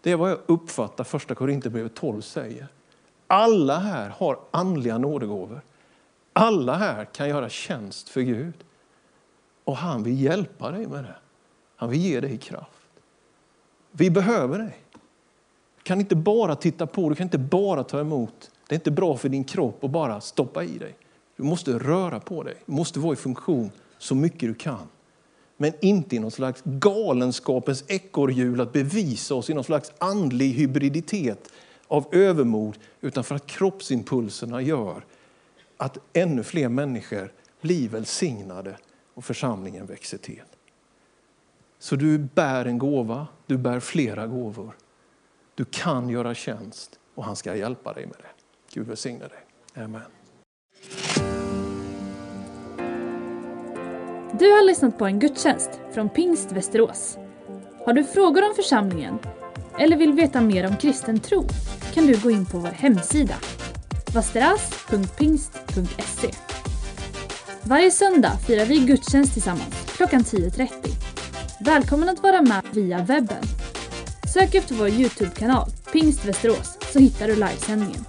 Det 0.00 0.10
är 0.10 0.16
vad 0.16 0.30
jag 0.30 0.38
uppfattar 0.46 1.04
första 1.04 1.34
Korinthierbrevet 1.34 1.94
12 1.94 2.20
säger. 2.20 2.68
Alla 3.26 3.78
här 3.78 4.08
har 4.08 4.38
andliga 4.50 4.98
nådegåvor. 4.98 5.60
Alla 6.32 6.74
här 6.74 7.04
kan 7.04 7.28
göra 7.28 7.48
tjänst 7.48 8.08
för 8.08 8.20
Gud. 8.20 8.54
Och 9.64 9.76
han 9.76 10.02
vill 10.02 10.22
hjälpa 10.22 10.70
dig 10.70 10.86
med 10.86 11.04
det. 11.04 11.14
Han 11.76 11.90
vill 11.90 12.00
ge 12.00 12.20
dig 12.20 12.38
kraft. 12.38 12.70
Vi 13.90 14.10
behöver 14.10 14.58
dig. 14.58 14.76
Du 15.76 15.82
kan 15.82 16.00
inte 16.00 16.16
bara 16.16 16.56
titta 16.56 16.86
på, 16.86 17.08
du 17.08 17.14
kan 17.14 17.26
inte 17.26 17.38
bara 17.38 17.84
ta 17.84 18.00
emot. 18.00 18.50
Det 18.68 18.74
är 18.74 18.78
inte 18.78 18.90
bra 18.90 19.16
för 19.16 19.28
din 19.28 19.44
kropp 19.44 19.84
att 19.84 19.90
bara 19.90 20.20
stoppa 20.20 20.64
i 20.64 20.78
dig. 20.78 20.96
Du 21.36 21.42
måste 21.42 21.78
röra 21.78 22.20
på 22.20 22.42
dig, 22.42 22.54
du 22.66 22.72
måste 22.72 22.98
vara 22.98 23.12
i 23.12 23.16
funktion 23.16 23.70
så 23.98 24.14
mycket 24.14 24.40
du 24.40 24.54
kan. 24.54 24.88
Men 25.56 25.72
inte 25.80 26.16
i 26.16 26.18
någon 26.18 26.30
slags 26.30 26.62
galenskapens 26.64 27.84
ekorrhjul 27.88 28.60
att 28.60 28.72
bevisa 28.72 29.34
oss 29.34 29.50
i 29.50 29.54
någon 29.54 29.64
slags 29.64 29.92
andlig 29.98 30.52
hybriditet 30.52 31.48
av 31.94 32.06
övermod, 32.12 32.78
utan 33.00 33.24
för 33.24 33.34
att 33.34 33.46
kroppsimpulserna 33.46 34.62
gör 34.62 35.04
att 35.76 35.98
ännu 36.12 36.42
fler 36.42 36.68
människor 36.68 37.32
blir 37.60 37.88
välsignade 37.88 38.76
och 39.14 39.24
församlingen 39.24 39.86
växer 39.86 40.18
till. 40.18 40.42
Så 41.78 41.96
du 41.96 42.18
bär 42.18 42.64
en 42.64 42.78
gåva, 42.78 43.26
du 43.46 43.56
bär 43.56 43.80
flera 43.80 44.26
gåvor. 44.26 44.76
Du 45.54 45.64
kan 45.64 46.08
göra 46.08 46.34
tjänst 46.34 46.98
och 47.14 47.24
han 47.24 47.36
ska 47.36 47.56
hjälpa 47.56 47.92
dig 47.92 48.06
med 48.06 48.16
det. 48.18 48.30
Gud 48.74 48.86
välsigne 48.86 49.28
dig. 49.28 49.84
Amen. 49.84 50.02
Du 54.38 54.50
har 54.50 54.66
lyssnat 54.66 54.98
på 54.98 55.06
en 55.06 55.18
gudstjänst 55.18 55.70
från 55.92 56.08
Pingst 56.08 56.52
Västerås. 56.52 57.18
Har 57.84 57.92
du 57.92 58.04
frågor 58.04 58.48
om 58.48 58.54
församlingen 58.54 59.18
eller 59.78 59.96
vill 59.96 60.12
veta 60.12 60.40
mer 60.40 60.66
om 60.66 60.76
kristen 60.76 61.20
tro 61.20 61.44
kan 61.94 62.06
du 62.06 62.18
gå 62.18 62.30
in 62.30 62.46
på 62.46 62.58
vår 62.58 62.68
hemsida 62.68 63.34
vasteras.pingst.se 64.14 66.30
Varje 67.62 67.90
söndag 67.90 68.38
firar 68.46 68.64
vi 68.64 68.78
gudstjänst 68.78 69.32
tillsammans 69.32 69.74
klockan 69.96 70.20
10.30. 70.20 70.68
Välkommen 71.60 72.08
att 72.08 72.22
vara 72.22 72.42
med 72.42 72.62
via 72.72 72.98
webben. 72.98 73.44
Sök 74.34 74.54
efter 74.54 74.74
vår 74.74 74.88
Youtube-kanal, 74.88 75.70
Pingst 75.92 76.24
Västerås, 76.24 76.78
så 76.92 76.98
hittar 76.98 77.26
du 77.26 77.34
livesändningen. 77.34 78.04